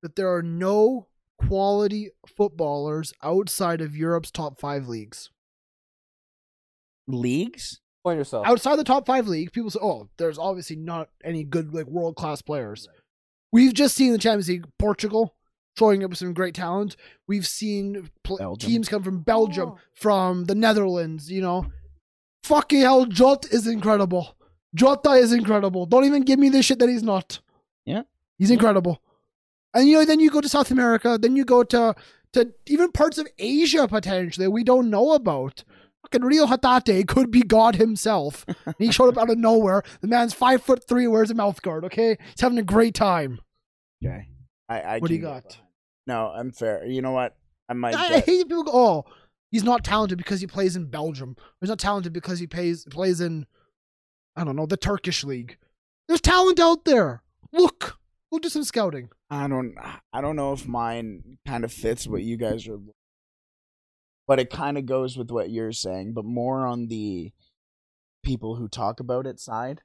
[0.02, 5.30] that there are no quality footballers outside of Europe's top five leagues.
[7.06, 7.80] Leagues?
[7.98, 8.46] Explain yourself.
[8.46, 12.16] Outside the top five leagues, people say, "Oh, there's obviously not any good like world
[12.16, 12.88] class players."
[13.52, 15.34] We've just seen the Champions League Portugal
[15.78, 16.96] showing up with some great talent.
[17.26, 19.78] We've seen pl- teams come from Belgium, oh.
[19.94, 21.30] from the Netherlands.
[21.30, 21.66] You know,
[22.46, 24.36] fucking hell, Jot is incredible.
[24.74, 25.86] Jota is incredible.
[25.86, 27.40] Don't even give me this shit that he's not.
[27.84, 28.02] Yeah.
[28.38, 29.02] he's incredible.
[29.74, 31.94] And you know, then you go to South America, then you go to
[32.32, 35.64] to even parts of Asia potentially we don't know about.
[36.02, 38.44] Fucking Reo Hatate could be God himself.
[38.64, 39.82] And he showed up out of nowhere.
[40.02, 41.84] The man's five foot three, wears a mouth guard.
[41.84, 43.40] Okay, he's having a great time.
[44.04, 44.28] Okay.
[44.68, 45.58] I, I What do you got?
[46.06, 46.84] No, I'm fair.
[46.84, 47.36] You know what?
[47.68, 47.94] I might.
[47.94, 49.04] I, I hate people go, oh,
[49.50, 51.36] he's not talented because he plays in Belgium.
[51.60, 53.46] He's not talented because he plays plays in,
[54.34, 55.56] I don't know, the Turkish league.
[56.08, 57.22] There's talent out there.
[57.52, 57.98] Look,
[58.32, 59.08] go do some scouting.
[59.30, 59.74] I don't.
[60.12, 62.78] I don't know if mine kind of fits what you guys are.
[64.26, 67.32] but it kind of goes with what you're saying, but more on the
[68.24, 69.82] people who talk about it side.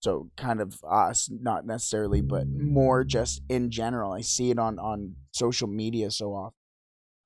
[0.00, 4.12] So kind of us, not necessarily, but more just in general.
[4.12, 6.54] I see it on on social media so often,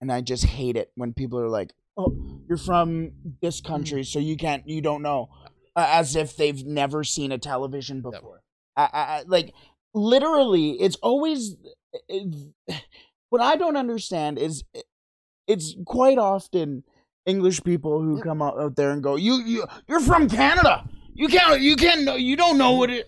[0.01, 2.17] and I just hate it when people are like, "Oh,
[2.49, 5.29] you're from this country, so you can't, you don't know,"
[5.77, 8.43] uh, as if they've never seen a television before.
[8.77, 9.55] I, I, I- like
[9.95, 11.57] literally, it's always
[12.09, 12.53] it,
[13.31, 14.65] what I don't understand is
[15.47, 16.85] it's quite often
[17.27, 20.89] English people who come out, out there and go, "You you you're from Canada.
[21.15, 23.07] You can't you can't know you don't know what it."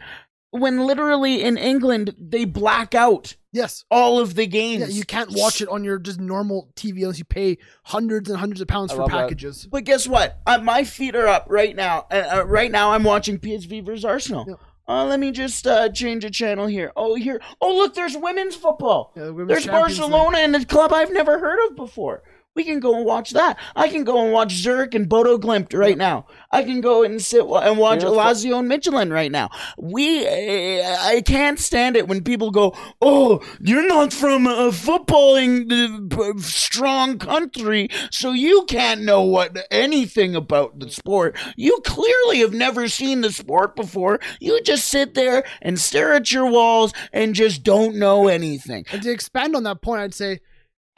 [0.52, 3.84] When literally in England they black out Yes.
[3.90, 4.80] all of the games.
[4.80, 8.38] Yeah, you can't watch it on your just normal TV unless you pay hundreds and
[8.38, 9.16] hundreds of pounds I for love that.
[9.22, 9.66] packages.
[9.70, 10.40] But guess what?
[10.46, 12.06] Uh, my feet are up right now.
[12.10, 14.44] Uh, uh, right now, I'm watching PSV versus Arsenal.
[14.48, 14.54] Yeah.
[14.88, 16.90] Uh, let me just uh, change a channel here.
[16.96, 17.40] Oh, here.
[17.60, 19.12] Oh, look, there's women's football.
[19.16, 20.10] Yeah, the Women's there's Champions League.
[20.10, 22.24] Barcelona and a club I've never heard of before.
[22.56, 23.58] We can go and watch that.
[23.76, 26.26] I can go and watch Zurich and Bodo Glimt right now.
[26.50, 29.50] I can go and sit and watch Yeah, Lazio and Midtjylland right now.
[29.78, 36.40] We, I can't stand it when people go, "Oh, you're not from a footballing uh,
[36.40, 41.36] strong country, so you can't know what anything about the sport.
[41.56, 44.18] You clearly have never seen the sport before.
[44.40, 49.02] You just sit there and stare at your walls and just don't know anything." And
[49.02, 50.40] to expand on that point, I'd say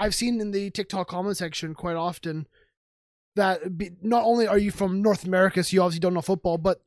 [0.02, 2.46] I've seen in the TikTok comment section quite often
[3.36, 6.58] that be, not only are you from North America, so you obviously don't know football,
[6.58, 6.82] but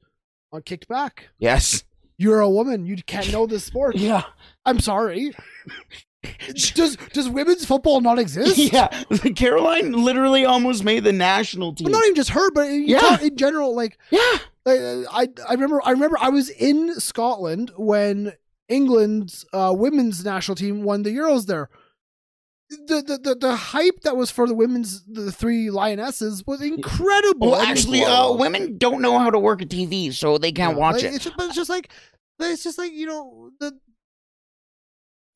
[0.52, 1.84] on kicked back, Yes.
[2.18, 3.96] you're a woman, you can't know this sport.
[4.10, 4.24] Yeah.
[4.66, 5.32] I'm sorry.
[6.74, 8.58] does does women's football not exist?
[8.74, 8.88] Yeah.
[9.36, 11.86] Caroline literally almost made the national team.
[11.86, 13.20] But not even just her, but in, Yeah.
[13.22, 14.38] in general, like yeah.
[14.66, 18.34] Uh, I I remember I remember I was in Scotland when
[18.68, 21.70] England's uh, women's national team won the Euros there.
[22.70, 27.52] The, the the the hype that was for the women's the three lionesses was incredible.
[27.52, 30.80] Well, actually, uh, women don't know how to work a TV, so they can't Yeah,
[30.80, 31.14] watch like, it.
[31.16, 31.92] It's just, but it's just like
[32.40, 33.78] it's just like you know the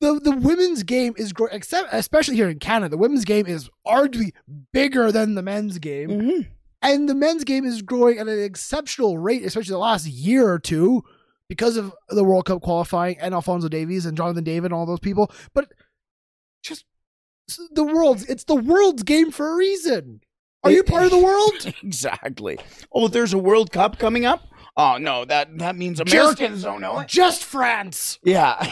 [0.00, 2.90] the the women's game is great, except especially here in Canada.
[2.90, 4.32] The women's game is arguably
[4.72, 6.10] bigger than the men's game.
[6.10, 6.46] Mhm.
[6.82, 10.58] And the men's game is growing at an exceptional rate, especially the last year or
[10.58, 11.04] two,
[11.48, 15.00] because of the World Cup qualifying and Alphonso Davies and Jonathan David and all those
[15.00, 15.30] people.
[15.52, 15.70] But
[17.72, 20.20] the world's it's the world's game for a reason.
[20.62, 21.74] Are you part of the world?
[21.82, 22.58] Exactly.
[22.92, 24.42] Oh, there's a World Cup coming up.
[24.76, 27.08] Oh no, that that means Americans don't know it.
[27.08, 28.18] Just France.
[28.22, 28.64] Yeah,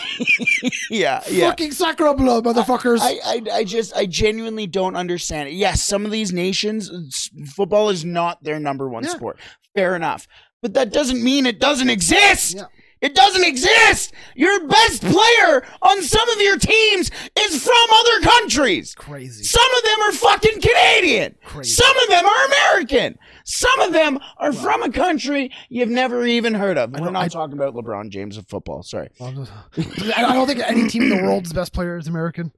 [0.90, 1.48] yeah, yeah.
[1.50, 2.98] Fucking sacre bleu, motherfuckers.
[3.00, 5.54] I, I, I just, I genuinely don't understand it.
[5.54, 9.10] Yes, some of these nations, football is not their number one Yeah.
[9.10, 9.38] sport.
[9.74, 10.26] Fair enough.
[10.62, 12.56] But that doesn't mean it doesn't exist.
[12.56, 12.64] Yeah.
[13.00, 14.12] It doesn't exist.
[14.34, 18.94] Your best player on some of your teams is from other countries.
[18.94, 19.44] Crazy.
[19.44, 21.36] Some of them are fucking Canadian.
[21.44, 21.70] Crazy.
[21.70, 23.18] Some of them are American.
[23.44, 26.92] Some of them are from a country you've never even heard of.
[26.92, 28.82] We're not I- talking about LeBron James of football.
[28.82, 29.08] Sorry.
[29.20, 29.30] I
[30.34, 32.52] don't think any team in the world's best player is American.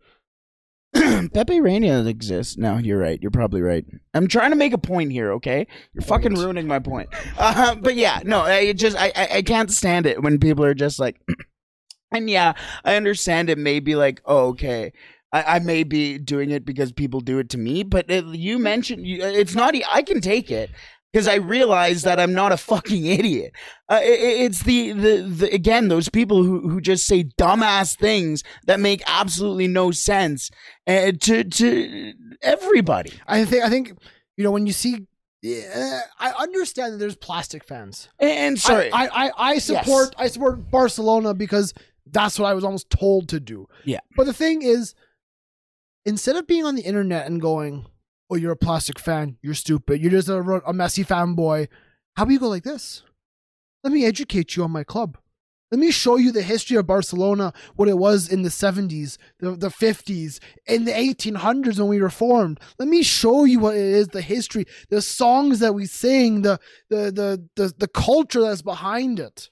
[1.34, 2.56] Pepe Reina exists.
[2.56, 3.20] No, you're right.
[3.22, 3.84] You're probably right.
[4.14, 5.32] I'm trying to make a point here.
[5.32, 7.08] Okay, you're fucking ruining my point.
[7.38, 10.74] Uh, but yeah, no, I just I, I I can't stand it when people are
[10.74, 11.20] just like,
[12.12, 14.92] and yeah, I understand it may be like, oh, okay.
[15.32, 18.58] I, I may be doing it because people do it to me, but it, you
[18.58, 19.76] mentioned you, it's not.
[19.92, 20.70] I can take it
[21.12, 23.52] because I realize that I'm not a fucking idiot.
[23.88, 27.96] Uh, i- i it's the, the the again those people who who just say dumbass
[27.96, 30.50] things that make absolutely no sense
[30.86, 33.12] uh, to to everybody.
[33.26, 33.92] I think I think
[34.36, 35.06] you know when you see.
[35.42, 38.10] Yeah, I understand that there's plastic fans.
[38.18, 41.72] And sorry, I, I, I, I support I support Barcelona because
[42.04, 43.66] that's what I was almost told to do.
[43.86, 44.00] Yeah.
[44.18, 44.94] But the thing is,
[46.04, 47.86] instead of being on the internet and going,
[48.30, 49.36] "Oh, you're a plastic fan.
[49.42, 50.00] You're stupid.
[50.00, 51.68] You're just a, a Messi fanboy,"
[52.16, 53.02] how about you go like this?
[53.82, 55.18] Let me educate you on my club.
[55.70, 59.52] Let me show you the history of Barcelona, what it was in the 70s, the,
[59.52, 62.58] the 50s, in the 1800s when we were formed.
[62.80, 66.58] Let me show you what it is, the history, the songs that we sing, the
[66.88, 69.48] the the the, the culture that's behind it.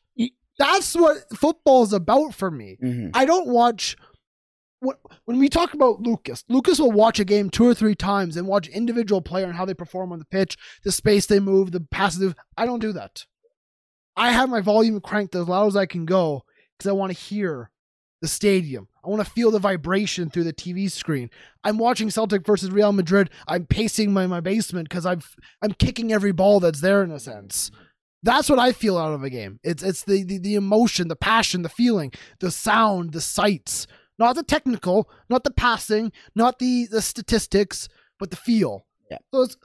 [0.59, 2.79] That's what football is about for me.
[2.83, 3.11] Mhm.
[3.14, 3.97] I don't watch
[4.81, 6.45] when we talk about Lucas.
[6.49, 9.64] Lucas will watch a game two or three times and watch individual player and how
[9.64, 12.35] they perform on the pitch, the space they move, the passes.
[12.57, 13.24] I don't do that.
[14.16, 16.43] I have my volume cranked as loud as I can go
[16.76, 17.70] because I want to hear
[18.20, 18.89] the stadium.
[19.05, 21.31] I want to feel the vibration through the TV screen.
[21.62, 23.31] I'm watching Celtic versus Real Madrid.
[23.47, 25.20] I'm pacing my, my basement because I'm
[25.62, 27.70] I'm kicking every ball that's there in a sense.
[28.24, 29.61] That's what I feel out of a game.
[29.62, 33.87] It's it's the, the the emotion, the passion, the feeling, the sound, the sights,
[34.19, 37.89] not the technical, not the passing, not the the statistics,
[38.19, 38.87] but the feel.
[39.11, 39.19] Yeah.
[39.33, 39.57] So it's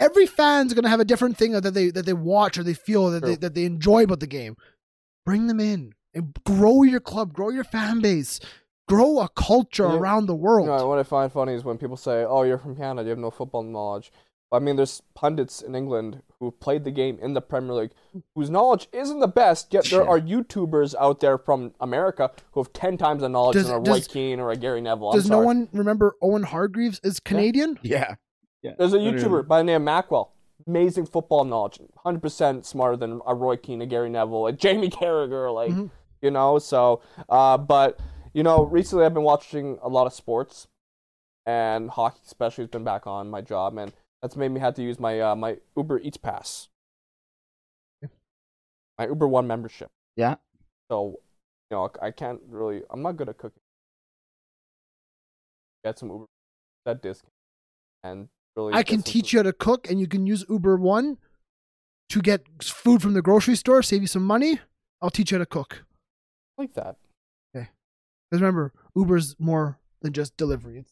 [0.00, 3.10] every fan's gonna have a different thing that they that they watch or they feel
[3.10, 4.56] that they that they enjoy about the game.
[5.24, 8.40] Bring them in and grow your club, grow your fan base,
[8.88, 9.96] grow a culture Yeah.
[9.96, 10.66] around the world.
[10.66, 13.10] You know, what I find funny is when people say, "Oh, you're from Canada, you
[13.10, 14.12] have no football knowledge."
[14.50, 17.92] I mean, there's pundits in England who have played the game in the Premier League,
[18.34, 19.72] whose knowledge isn't the best.
[19.72, 20.08] Yet there Sure.
[20.08, 23.78] are YouTubers out there from America who have ten times the knowledge Does- than a
[23.78, 25.10] Roy does- Keane or a Gary Neville.
[25.10, 27.78] I'm Does no one remember Owen Hargreaves is Canadian?
[27.82, 28.16] Yeah.
[28.60, 28.72] yeah.
[28.76, 30.30] There's a YouTuber by the name of Macwell.
[30.66, 34.90] Amazing football knowledge, hundred percent smarter than a Roy Keane, a Gary Neville, a Jamie
[34.90, 35.90] Carragher, like Mhm.
[36.20, 36.58] you know.
[36.58, 38.00] So, uh, but
[38.32, 40.66] you know, recently I've been watching a lot of sports,
[41.46, 44.82] and hockey especially has been back on my job, and that's made me have to
[44.82, 46.68] use my uh, my Uber Eats pass,
[48.98, 49.90] my Uber One membership.
[50.16, 50.36] Yeah.
[50.90, 51.20] So,
[51.70, 52.82] you know, I can't really.
[52.90, 53.60] I'm not good at cooking.
[55.84, 56.26] Get some Uber
[56.86, 57.32] that discount,
[58.04, 58.74] and really.
[58.74, 61.18] I can teach you how to cook, and you can use Uber One
[62.10, 64.60] to get food from the grocery store, save you some money.
[65.00, 65.84] I'll teach you how to cook.
[66.56, 66.96] I like that.
[67.56, 67.70] Okay.
[68.30, 70.80] Because remember, Uber's more than just delivery.
[70.80, 70.90] It's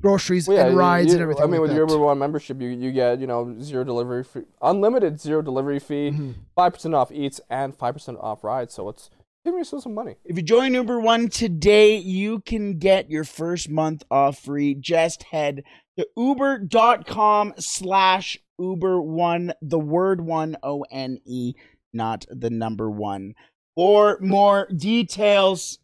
[0.00, 1.42] groceries Well, yeah, and rides you- and everything.
[1.42, 1.76] I mean, like with that.
[1.76, 5.78] your Uber One membership, you you get you know zero delivery fee, unlimited zero delivery
[5.78, 6.34] fee, Mhm.
[6.54, 8.74] 5 percent off eats, and five percent off rides.
[8.74, 9.10] So it's
[9.44, 10.16] giving yourself some money.
[10.24, 14.74] If you join Uber One today, you can get your first month off free.
[14.74, 15.62] Just head
[15.98, 21.54] to uber.com slash Uber One, the word one, O N E,
[21.92, 23.34] not the number one.
[23.74, 25.78] For more details.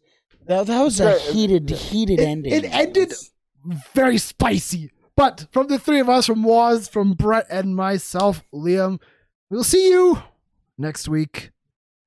[0.47, 1.77] That, that was a heated, yeah.
[1.77, 2.53] heated It- ending.
[2.53, 3.13] it ended-
[3.93, 4.91] Very spicy.
[5.15, 8.99] But from the three of us, from Waz, from Brett, and myself, Liam,
[9.49, 10.21] we'll see you
[10.77, 11.51] next week.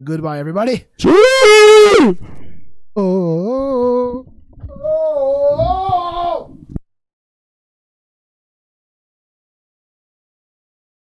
[0.05, 0.85] Goodbye, everybody.
[1.05, 2.17] Oh.
[2.97, 4.27] oh.